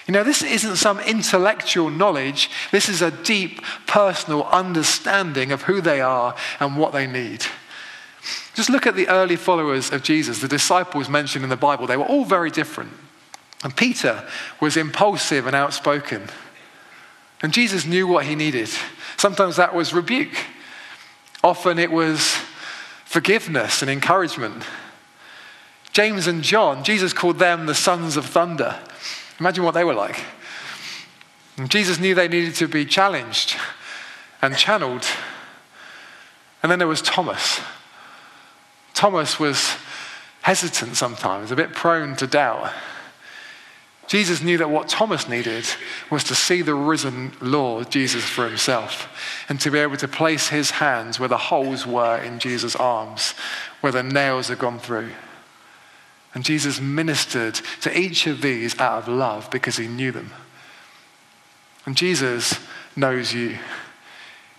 You 0.08 0.13
know, 0.13 0.23
this 0.23 0.41
isn't 0.41 0.78
some 0.78 0.99
intellectual 1.02 1.91
knowledge, 1.91 2.49
this 2.71 2.89
is 2.89 3.04
a 3.04 3.12
deep 3.12 3.62
personal 3.86 4.45
understanding 4.45 5.52
of 5.52 5.62
who 5.62 5.82
they 5.82 6.02
are 6.02 6.36
and 6.60 6.75
what 6.75 6.91
they 6.91 7.06
need. 7.06 7.45
Just 8.56 8.71
look 8.71 8.88
at 8.88 8.95
the 8.95 9.10
early 9.10 9.36
followers 9.36 9.91
of 9.91 10.02
Jesus, 10.02 10.41
the 10.41 10.47
disciples 10.47 11.08
mentioned 11.08 11.43
in 11.43 11.52
the 11.52 11.56
Bible. 11.56 11.86
They 11.86 11.97
were 11.97 12.06
all 12.06 12.25
very 12.25 12.49
different. 12.49 12.93
And 13.63 13.78
Peter 13.78 14.28
was 14.60 14.75
impulsive 14.75 15.45
and 15.45 15.56
outspoken. 15.56 16.30
And 17.41 17.54
Jesus 17.54 17.86
knew 17.86 18.08
what 18.08 18.25
he 18.25 18.36
needed. 18.36 18.69
Sometimes 19.17 19.56
that 19.56 19.73
was 19.73 19.93
rebuke, 19.93 20.36
often 21.43 21.80
it 21.80 21.91
was 21.91 22.38
forgiveness 23.06 23.82
and 23.82 23.89
encouragement. 23.89 24.63
James 25.91 26.28
and 26.28 26.43
John, 26.43 26.84
Jesus 26.84 27.13
called 27.13 27.39
them 27.39 27.65
the 27.65 27.75
sons 27.75 28.17
of 28.17 28.25
thunder. 28.25 28.80
Imagine 29.39 29.63
what 29.63 29.73
they 29.73 29.84
were 29.84 29.95
like. 29.95 30.23
And 31.58 31.69
Jesus 31.69 31.99
knew 31.99 32.13
they 32.13 32.28
needed 32.28 32.56
to 32.56 32.67
be 32.67 32.86
challenged 32.86 33.56
and 34.41 34.56
channeled. 34.56 35.06
And 36.62 36.71
then 36.71 36.80
there 36.80 36.88
was 36.88 37.02
Thomas. 37.02 37.60
Thomas 38.93 39.39
was 39.39 39.75
hesitant 40.41 40.95
sometimes, 40.95 41.52
a 41.52 41.56
bit 41.56 41.73
prone 41.73 42.15
to 42.17 42.28
doubt. 42.28 42.71
Jesus 44.10 44.41
knew 44.41 44.58
that 44.58 44.72
what 44.72 44.89
Thomas 44.89 45.30
needed 45.30 45.67
was 46.10 46.24
to 46.26 46.36
see 46.36 46.63
the 46.63 46.74
risen 46.74 47.32
Lord 47.41 47.91
Jesus 47.91 48.24
for 48.24 48.48
himself 48.50 49.08
and 49.48 49.62
to 49.62 49.69
be 49.69 49.78
able 49.78 49.98
to 49.98 50.08
place 50.08 50.48
his 50.48 50.72
hands 50.72 51.19
where 51.19 51.30
the 51.30 51.38
holes 51.38 51.86
were 51.86 52.17
in 52.17 52.39
Jesus' 52.39 52.76
arms, 52.76 53.36
where 53.82 53.91
the 53.91 54.02
nails 54.02 54.48
had 54.48 54.58
gone 54.58 54.80
through. 54.80 55.12
And 56.34 56.43
Jesus 56.43 56.82
ministered 56.82 57.62
to 57.82 57.95
each 57.95 58.26
of 58.26 58.41
these 58.41 58.80
out 58.80 59.04
of 59.04 59.08
love 59.08 59.48
because 59.52 59.78
he 59.78 59.88
knew 59.88 60.12
them. 60.12 60.32
And 61.86 61.95
Jesus 61.95 62.60
knows 62.95 63.32
you. 63.32 63.60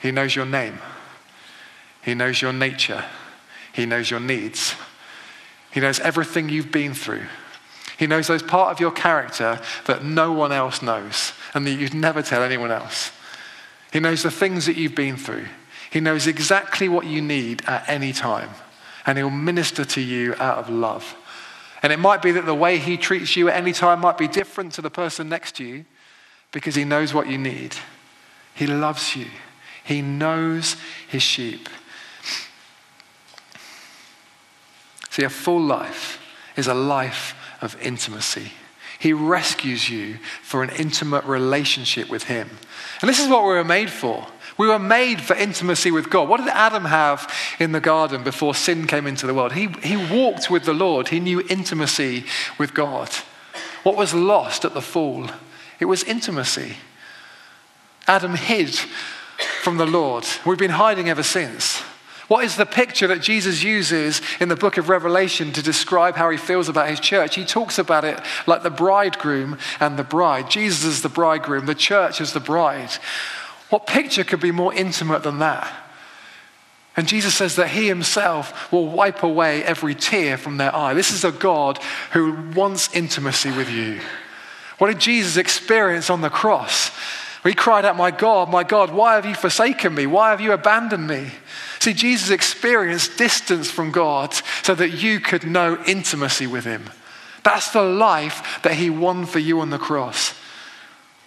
He 0.01 0.13
knows 0.13 0.37
your 0.37 0.47
name. 0.47 0.79
He 2.05 2.15
knows 2.15 2.41
your 2.41 2.53
nature. 2.53 3.05
He 3.73 3.85
knows 3.85 4.13
your 4.13 4.21
needs. 4.21 4.77
He 5.73 5.81
knows 5.81 5.99
everything 5.99 6.49
you've 6.49 6.71
been 6.71 6.95
through. 6.95 7.27
He 8.01 8.07
knows 8.07 8.29
those 8.29 8.43
part 8.43 8.73
of 8.73 8.81
your 8.81 8.93
character 8.93 9.61
that 9.85 10.03
no 10.03 10.33
one 10.33 10.53
else 10.53 10.81
knows 10.81 11.35
and 11.53 11.67
that 11.67 11.73
you'd 11.73 11.93
never 11.93 12.23
tell 12.23 12.43
anyone 12.43 12.71
else. 12.71 13.13
He 13.93 14.01
knows 14.01 14.23
the 14.23 14.31
things 14.31 14.65
that 14.65 14.79
you've 14.79 14.95
been 14.95 15.19
through. 15.19 15.45
He 15.91 16.01
knows 16.01 16.27
exactly 16.27 16.89
what 16.89 17.05
you 17.05 17.21
need 17.21 17.63
at 17.67 17.87
any 17.87 18.15
time. 18.15 18.49
And 19.05 19.19
he'll 19.19 19.29
minister 19.29 19.85
to 19.85 20.01
you 20.01 20.35
out 20.37 20.57
of 20.57 20.71
love. 20.71 21.15
And 21.83 21.93
it 21.93 21.99
might 21.99 22.23
be 22.23 22.33
that 22.33 22.47
the 22.47 22.55
way 22.55 22.79
he 22.79 22.97
treats 22.97 23.37
you 23.37 23.51
at 23.51 23.57
any 23.57 23.75
time 23.75 24.01
might 24.01 24.17
be 24.17 24.29
different 24.29 24.73
to 24.73 24.81
the 24.81 24.89
person 24.89 25.29
next 25.29 25.57
to 25.57 25.65
you 25.65 25.85
because 26.53 26.77
he 26.77 26.85
knows 26.85 27.13
what 27.13 27.29
you 27.29 27.37
need. 27.37 27.77
He 28.55 28.67
loves 28.67 29.15
you, 29.15 29.27
he 29.85 30.01
knows 30.01 30.77
his 31.07 31.23
sheep. 31.23 31.69
See, 35.11 35.25
a 35.25 35.29
full 35.29 35.61
life 35.61 36.19
is 36.57 36.67
a 36.67 36.73
life 36.73 37.35
of 37.61 37.81
intimacy. 37.83 38.53
He 38.99 39.13
rescues 39.13 39.89
you 39.89 40.19
for 40.43 40.63
an 40.63 40.71
intimate 40.71 41.25
relationship 41.25 42.11
with 42.11 42.25
Him. 42.25 42.51
And 43.01 43.09
this 43.09 43.19
is 43.19 43.29
what 43.29 43.43
we 43.43 43.49
were 43.49 43.65
made 43.65 43.91
for. 43.91 44.27
We 44.59 44.69
were 44.69 44.79
made 44.79 45.23
for 45.23 45.35
intimacy 45.35 45.91
with 45.91 46.11
God. 46.11 46.29
What 46.29 46.41
did 46.41 46.49
Adam 46.49 46.85
have 46.85 47.33
in 47.59 47.73
the 47.73 47.81
garden 47.81 48.23
before 48.23 48.55
sin 48.55 48.87
came 48.87 49.07
into 49.07 49.27
the 49.27 49.33
world? 49.33 49.53
He, 49.53 49.69
he 49.83 49.97
walked 49.97 50.51
with 50.51 50.65
the 50.65 50.75
Lord, 50.75 51.09
he 51.09 51.19
knew 51.19 51.41
intimacy 51.49 52.25
with 52.59 52.75
God. 52.75 53.09
What 53.85 53.97
was 53.97 54.13
lost 54.13 54.67
at 54.67 54.75
the 54.75 54.83
fall? 54.83 55.31
It 55.79 55.87
was 55.87 56.05
intimacy. 56.05 56.77
Adam 58.07 58.35
hid 58.35 58.79
from 59.63 59.79
the 59.79 59.87
Lord. 59.87 60.27
We've 60.45 60.59
been 60.59 60.71
hiding 60.73 61.09
ever 61.09 61.23
since. 61.23 61.83
What 62.31 62.45
is 62.45 62.55
the 62.55 62.65
picture 62.65 63.09
that 63.09 63.23
Jesus 63.23 63.65
uses 63.65 64.23
in 64.39 64.49
the 64.49 64.55
book 64.55 64.77
of 64.77 64.89
Revelation 64.89 65.53
to 65.53 65.65
describe 65.65 66.15
how 66.15 66.31
he 66.31 66.37
feels 66.37 66.69
about 66.69 66.89
his 66.89 67.01
church? 67.01 67.35
He 67.35 67.45
talks 67.45 67.77
about 67.77 68.05
it 68.05 68.21
like 68.47 68.63
the 68.63 68.71
bridegroom 68.71 69.59
and 69.81 69.99
the 69.99 70.05
bride. 70.05 70.49
Jesus 70.49 70.85
is 70.85 71.03
the 71.03 71.09
bridegroom, 71.09 71.67
the 71.67 71.75
church 71.75 72.21
is 72.21 72.33
the 72.33 72.39
bride. 72.39 72.93
What 73.71 73.89
picture 73.89 74.23
could 74.23 74.39
be 74.39 74.53
more 74.53 74.73
intimate 74.73 75.25
than 75.25 75.41
that? 75.41 75.73
And 76.97 77.09
Jesus 77.09 77.35
says 77.35 77.57
that 77.57 77.71
he 77.71 77.89
himself 77.89 78.71
will 78.71 78.87
wipe 78.87 79.25
away 79.25 79.65
every 79.65 79.97
tear 79.97 80.39
from 80.39 80.57
their 80.57 80.73
eye. 80.73 80.95
This 80.95 81.11
is 81.11 81.25
a 81.25 81.33
God 81.33 81.79
who 82.13 82.53
wants 82.55 82.95
intimacy 82.95 83.51
with 83.51 83.69
you. 83.69 83.99
What 84.79 84.87
did 84.87 85.01
Jesus 85.01 85.37
experience 85.37 86.09
on 86.11 86.21
the 86.21 86.31
cross? 86.31 86.93
He 87.43 87.55
cried 87.55 87.85
out, 87.85 87.97
My 87.97 88.11
God, 88.11 88.51
my 88.51 88.65
God, 88.65 88.93
why 88.93 89.15
have 89.15 89.25
you 89.25 89.35
forsaken 89.35 89.95
me? 89.95 90.07
Why 90.07 90.31
have 90.31 90.41
you 90.41 90.53
abandoned 90.53 91.07
me? 91.07 91.31
See, 91.79 91.95
Jesus 91.95 92.31
experienced 92.31 93.17
distance 93.17 93.71
from 93.71 93.91
God 93.91 94.35
so 94.63 94.75
that 94.75 94.91
you 94.91 95.21
could 95.21 95.45
know 95.45 95.83
intimacy 95.87 96.47
with 96.47 96.65
Him. 96.65 96.91
That's 97.43 97.73
the 97.73 97.83
life 97.83 98.61
that 98.63 98.75
He 98.75 98.91
won 98.91 99.25
for 99.25 99.39
you 99.39 99.61
on 99.61 99.71
the 99.71 99.79
cross 99.79 100.35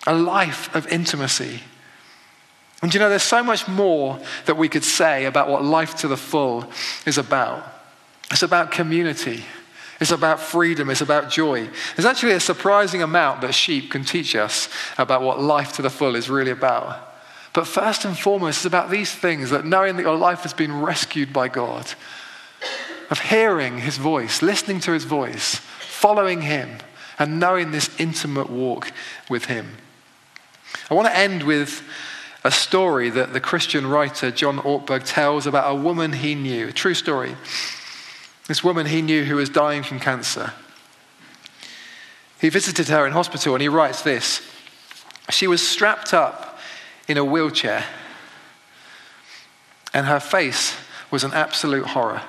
a 0.06 0.14
life 0.14 0.74
of 0.76 0.88
intimacy. 0.88 1.62
And 2.82 2.94
you 2.94 3.00
know, 3.00 3.10
there's 3.10 3.24
so 3.24 3.44
much 3.44 3.68
more 3.68 4.20
that 4.46 4.58
we 4.58 4.68
could 4.68 4.84
say 4.84 5.26
about 5.26 5.48
what 5.48 5.64
life 5.64 5.96
to 5.98 6.08
the 6.08 6.18
full 6.18 6.66
is 7.06 7.18
about. 7.18 7.64
It's 8.30 8.44
about 8.44 8.72
community. 8.72 9.44
It's 10.00 10.12
about 10.12 10.40
freedom. 10.40 10.90
It's 10.90 11.02
about 11.02 11.30
joy. 11.30 11.70
There's 11.96 12.06
actually 12.06 12.34
a 12.34 12.40
surprising 12.40 13.02
amount 13.02 13.42
that 13.42 13.54
sheep 13.54 13.92
can 13.92 14.04
teach 14.04 14.36
us 14.36 14.70
about 14.98 15.22
what 15.22 15.42
life 15.42 15.74
to 15.74 15.82
the 15.82 15.90
full 15.90 16.16
is 16.16 16.30
really 16.30 16.52
about. 16.52 17.14
But 17.54 17.68
first 17.68 18.04
and 18.04 18.18
foremost, 18.18 18.60
it's 18.60 18.66
about 18.66 18.90
these 18.90 19.12
things 19.12 19.52
that 19.52 19.66
knowing 19.66 19.96
that 19.98 20.04
your 20.04 20.18
life 20.18 20.42
has 20.42 20.54
been 20.54 20.82
rescued 20.82 21.32
by 21.32 21.48
God, 21.48 21.94
of 23.10 23.20
hearing 23.20 23.80
his 23.80 23.98
voice, 23.98 24.42
listening 24.42 24.80
to 24.82 24.92
his 24.92 25.04
voice, 25.04 25.58
following 25.80 26.42
him, 26.42 26.80
and 27.20 27.40
knowing 27.40 27.72
this 27.72 27.90
intimate 28.00 28.50
walk 28.50 28.92
with 29.30 29.46
him. 29.46 29.78
I 30.90 30.96
want 30.96 31.08
to 31.08 31.16
end 31.16 31.44
with 31.44 31.84
a 32.44 32.52
story 32.52 33.10
that 33.12 33.34
the 33.34 33.40
Christian 33.40 33.88
writer 33.88 34.32
John 34.32 34.58
Ortberg 34.58 35.04
tells 35.06 35.46
about 35.46 35.72
a 35.72 35.80
woman 35.80 36.14
he 36.14 36.34
knew, 36.34 36.70
a 36.70 36.74
true 36.74 36.96
story. 36.96 37.36
This 38.48 38.64
woman 38.64 38.88
he 38.88 39.02
knew 39.02 39.24
who 39.24 39.36
was 39.36 39.50
dying 39.50 39.84
from 39.84 40.00
cancer. 40.00 40.52
He 42.42 42.50
visited 42.50 42.90
her 42.90 43.08
in 43.08 43.14
hospital 43.14 43.56
and 43.56 43.62
he 43.62 43.70
writes 43.70 44.02
this 44.02 44.42
She 45.30 45.48
was 45.48 45.66
strapped 45.66 46.14
up 46.14 46.60
in 47.08 47.18
a 47.18 47.24
wheelchair, 47.24 47.86
and 49.94 50.06
her 50.08 50.20
face 50.20 50.76
was 51.10 51.24
an 51.24 51.34
absolute 51.34 51.88
horror. 51.88 52.22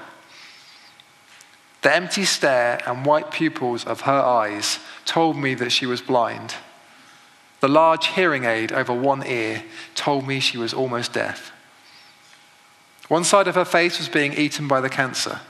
The 1.82 1.94
empty 1.94 2.24
stare 2.24 2.80
and 2.86 3.04
white 3.04 3.30
pupils 3.30 3.84
of 3.84 4.02
her 4.02 4.12
eyes 4.12 4.78
told 5.04 5.36
me 5.36 5.54
that 5.54 5.70
she 5.70 5.84
was 5.84 6.00
blind. 6.00 6.54
The 7.60 7.68
large 7.68 8.08
hearing 8.08 8.44
aid 8.44 8.72
over 8.72 8.92
one 8.92 9.26
ear 9.26 9.64
told 9.94 10.26
me 10.26 10.40
she 10.40 10.58
was 10.58 10.72
almost 10.72 11.12
deaf. 11.12 11.52
One 13.08 13.24
side 13.24 13.48
of 13.48 13.54
her 13.54 13.64
face 13.64 13.98
was 13.98 14.08
being 14.08 14.32
eaten 14.32 14.66
by 14.66 14.80
the 14.80 14.88
cancer. 14.88 15.40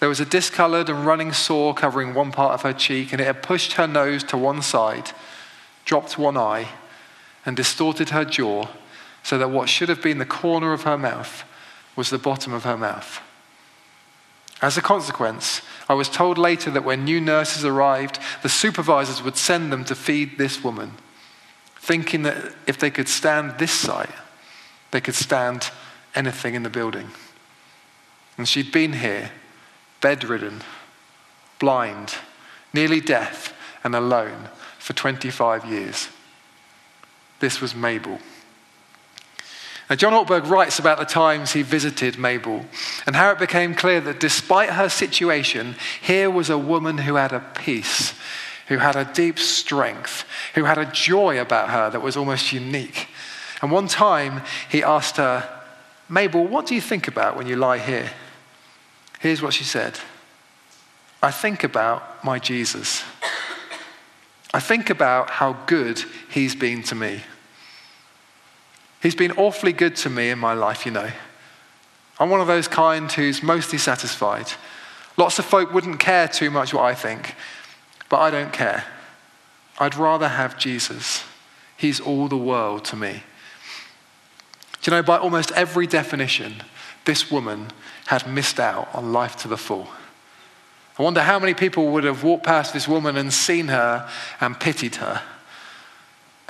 There 0.00 0.08
was 0.08 0.20
a 0.20 0.24
discolored 0.24 0.88
and 0.88 1.04
running 1.04 1.32
sore 1.32 1.74
covering 1.74 2.14
one 2.14 2.30
part 2.30 2.54
of 2.54 2.62
her 2.62 2.72
cheek, 2.72 3.12
and 3.12 3.20
it 3.20 3.24
had 3.24 3.42
pushed 3.42 3.72
her 3.74 3.86
nose 3.86 4.22
to 4.24 4.36
one 4.36 4.62
side, 4.62 5.10
dropped 5.84 6.18
one 6.18 6.36
eye, 6.36 6.68
and 7.44 7.56
distorted 7.56 8.10
her 8.10 8.24
jaw 8.24 8.68
so 9.22 9.38
that 9.38 9.50
what 9.50 9.68
should 9.68 9.88
have 9.88 10.02
been 10.02 10.18
the 10.18 10.24
corner 10.24 10.72
of 10.72 10.82
her 10.82 10.96
mouth 10.96 11.44
was 11.96 12.10
the 12.10 12.18
bottom 12.18 12.52
of 12.52 12.64
her 12.64 12.76
mouth. 12.76 13.20
As 14.60 14.76
a 14.76 14.82
consequence, 14.82 15.62
I 15.88 15.94
was 15.94 16.08
told 16.08 16.38
later 16.38 16.70
that 16.70 16.84
when 16.84 17.04
new 17.04 17.20
nurses 17.20 17.64
arrived, 17.64 18.18
the 18.42 18.48
supervisors 18.48 19.22
would 19.22 19.36
send 19.36 19.72
them 19.72 19.84
to 19.84 19.94
feed 19.94 20.38
this 20.38 20.62
woman, 20.62 20.92
thinking 21.76 22.22
that 22.22 22.54
if 22.66 22.78
they 22.78 22.90
could 22.90 23.08
stand 23.08 23.58
this 23.58 23.72
sight, 23.72 24.10
they 24.90 25.00
could 25.00 25.14
stand 25.14 25.70
anything 26.14 26.54
in 26.54 26.62
the 26.62 26.70
building. 26.70 27.08
And 28.36 28.48
she'd 28.48 28.72
been 28.72 28.94
here, 28.94 29.30
bedridden, 30.00 30.62
blind, 31.58 32.14
nearly 32.72 33.00
deaf, 33.00 33.54
and 33.84 33.94
alone 33.94 34.48
for 34.78 34.92
25 34.92 35.64
years. 35.64 36.08
This 37.40 37.60
was 37.60 37.74
Mabel. 37.74 38.18
Now, 39.88 39.96
John 39.96 40.12
Ortberg 40.12 40.48
writes 40.48 40.78
about 40.78 40.98
the 40.98 41.04
times 41.04 41.52
he 41.52 41.62
visited 41.62 42.18
Mabel 42.18 42.66
and 43.06 43.16
how 43.16 43.30
it 43.30 43.38
became 43.38 43.74
clear 43.74 44.00
that 44.02 44.20
despite 44.20 44.70
her 44.70 44.88
situation, 44.90 45.76
here 46.02 46.30
was 46.30 46.50
a 46.50 46.58
woman 46.58 46.98
who 46.98 47.14
had 47.14 47.32
a 47.32 47.40
peace, 47.40 48.12
who 48.66 48.78
had 48.78 48.96
a 48.96 49.10
deep 49.14 49.38
strength, 49.38 50.24
who 50.54 50.64
had 50.64 50.76
a 50.76 50.84
joy 50.92 51.40
about 51.40 51.70
her 51.70 51.88
that 51.88 52.02
was 52.02 52.18
almost 52.18 52.52
unique. 52.52 53.08
And 53.62 53.72
one 53.72 53.88
time 53.88 54.42
he 54.68 54.82
asked 54.82 55.16
her, 55.16 55.48
Mabel, 56.08 56.46
what 56.46 56.66
do 56.66 56.74
you 56.74 56.82
think 56.82 57.08
about 57.08 57.36
when 57.36 57.46
you 57.46 57.56
lie 57.56 57.78
here? 57.78 58.10
Here's 59.18 59.42
what 59.42 59.54
she 59.54 59.64
said 59.64 59.98
I 61.22 61.30
think 61.30 61.64
about 61.64 62.24
my 62.24 62.38
Jesus. 62.38 63.04
I 64.54 64.60
think 64.60 64.88
about 64.88 65.30
how 65.30 65.52
good 65.66 66.02
he's 66.30 66.54
been 66.54 66.82
to 66.84 66.94
me. 66.94 67.20
He's 69.02 69.14
been 69.14 69.32
awfully 69.32 69.72
good 69.72 69.94
to 69.96 70.10
me 70.10 70.30
in 70.30 70.38
my 70.38 70.54
life, 70.54 70.86
you 70.86 70.92
know. 70.92 71.10
I'm 72.18 72.30
one 72.30 72.40
of 72.40 72.46
those 72.46 72.66
kind 72.66 73.10
who's 73.12 73.42
mostly 73.42 73.78
satisfied. 73.78 74.46
Lots 75.16 75.38
of 75.38 75.44
folk 75.44 75.72
wouldn't 75.72 76.00
care 76.00 76.28
too 76.28 76.50
much 76.50 76.72
what 76.72 76.84
I 76.84 76.94
think, 76.94 77.34
but 78.08 78.18
I 78.18 78.30
don't 78.30 78.52
care. 78.52 78.84
I'd 79.78 79.94
rather 79.94 80.28
have 80.28 80.58
Jesus. 80.58 81.24
He's 81.76 82.00
all 82.00 82.26
the 82.26 82.36
world 82.36 82.84
to 82.86 82.96
me. 82.96 83.22
Do 84.80 84.90
you 84.90 84.96
know, 84.96 85.02
by 85.02 85.18
almost 85.18 85.52
every 85.52 85.86
definition, 85.86 86.62
this 87.08 87.30
woman 87.30 87.70
had 88.04 88.26
missed 88.28 88.60
out 88.60 88.94
on 88.94 89.14
life 89.14 89.34
to 89.34 89.48
the 89.48 89.56
full. 89.56 89.88
I 90.98 91.02
wonder 91.02 91.22
how 91.22 91.38
many 91.38 91.54
people 91.54 91.90
would 91.92 92.04
have 92.04 92.22
walked 92.22 92.44
past 92.44 92.74
this 92.74 92.86
woman 92.86 93.16
and 93.16 93.32
seen 93.32 93.68
her 93.68 94.06
and 94.42 94.60
pitied 94.60 94.96
her. 94.96 95.22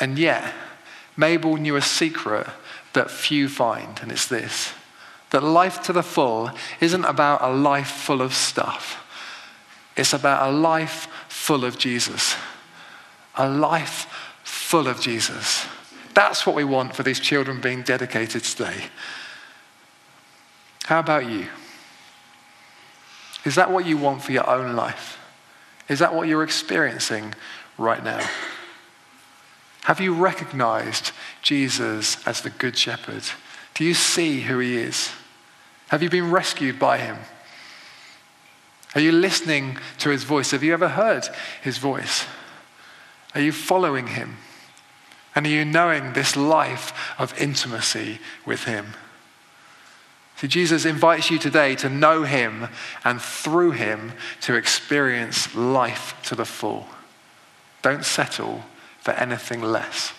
And 0.00 0.18
yet, 0.18 0.52
Mabel 1.16 1.58
knew 1.58 1.76
a 1.76 1.80
secret 1.80 2.48
that 2.92 3.08
few 3.08 3.48
find, 3.48 4.00
and 4.02 4.10
it's 4.10 4.26
this 4.26 4.72
that 5.30 5.44
life 5.44 5.82
to 5.82 5.92
the 5.92 6.02
full 6.02 6.50
isn't 6.80 7.04
about 7.04 7.40
a 7.42 7.52
life 7.52 7.90
full 7.90 8.20
of 8.20 8.34
stuff, 8.34 9.06
it's 9.96 10.12
about 10.12 10.48
a 10.48 10.50
life 10.50 11.06
full 11.28 11.64
of 11.64 11.78
Jesus. 11.78 12.34
A 13.36 13.48
life 13.48 14.08
full 14.42 14.88
of 14.88 15.00
Jesus. 15.00 15.66
That's 16.14 16.44
what 16.44 16.56
we 16.56 16.64
want 16.64 16.96
for 16.96 17.04
these 17.04 17.20
children 17.20 17.60
being 17.60 17.82
dedicated 17.82 18.42
today. 18.42 18.86
How 20.88 21.01
about 21.01 21.29
you? 21.29 21.46
Is 23.44 23.57
that 23.57 23.70
what 23.70 23.85
you 23.85 23.98
want 23.98 24.22
for 24.22 24.33
your 24.33 24.48
own 24.48 24.74
life? 24.74 25.18
Is 25.87 25.98
that 25.98 26.14
what 26.14 26.29
you're 26.29 26.42
experiencing 26.42 27.35
right 27.77 28.03
now? 28.03 28.27
Have 29.83 30.01
you 30.01 30.14
recognized 30.14 31.12
Jesus 31.42 32.27
as 32.27 32.40
the 32.40 32.48
Good 32.48 32.74
Shepherd? 32.74 33.22
Do 33.74 33.85
you 33.85 33.92
see 33.92 34.40
who 34.40 34.61
he 34.61 34.79
is? 34.79 35.11
Have 35.88 36.03
you 36.03 36.09
been 36.09 36.31
rescued 36.31 36.79
by 36.79 36.96
him? 36.96 37.18
Are 38.94 39.03
you 39.03 39.12
listening 39.12 39.77
to 39.98 40.09
his 40.09 40.24
voice? 40.24 40.53
Have 40.53 40.62
you 40.62 40.72
ever 40.72 40.88
heard 40.88 41.29
his 41.61 41.77
voice? 41.77 42.24
Are 43.35 43.42
you 43.42 43.53
following 43.53 44.07
him? 44.07 44.38
And 45.35 45.44
are 45.44 45.51
you 45.51 45.66
knowing 45.66 46.14
this 46.14 46.35
life 46.35 46.94
of 47.18 47.38
intimacy 47.38 48.20
with 48.46 48.64
him? 48.64 48.94
See, 50.38 50.46
Jesus 50.46 50.85
invites 50.85 51.31
you 51.33 51.38
today 51.38 51.74
to 51.77 51.88
know 51.88 52.22
him 52.22 52.68
and 53.05 53.20
through 53.20 53.72
him 53.72 54.12
to 54.42 54.55
experience 54.55 55.53
life 55.55 56.14
to 56.27 56.37
the 56.37 56.44
full. 56.44 56.87
Don't 57.83 58.05
settle 58.05 58.62
for 59.01 59.11
anything 59.12 59.62
less. 59.62 60.12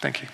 Thank 0.00 0.20
you. 0.20 0.24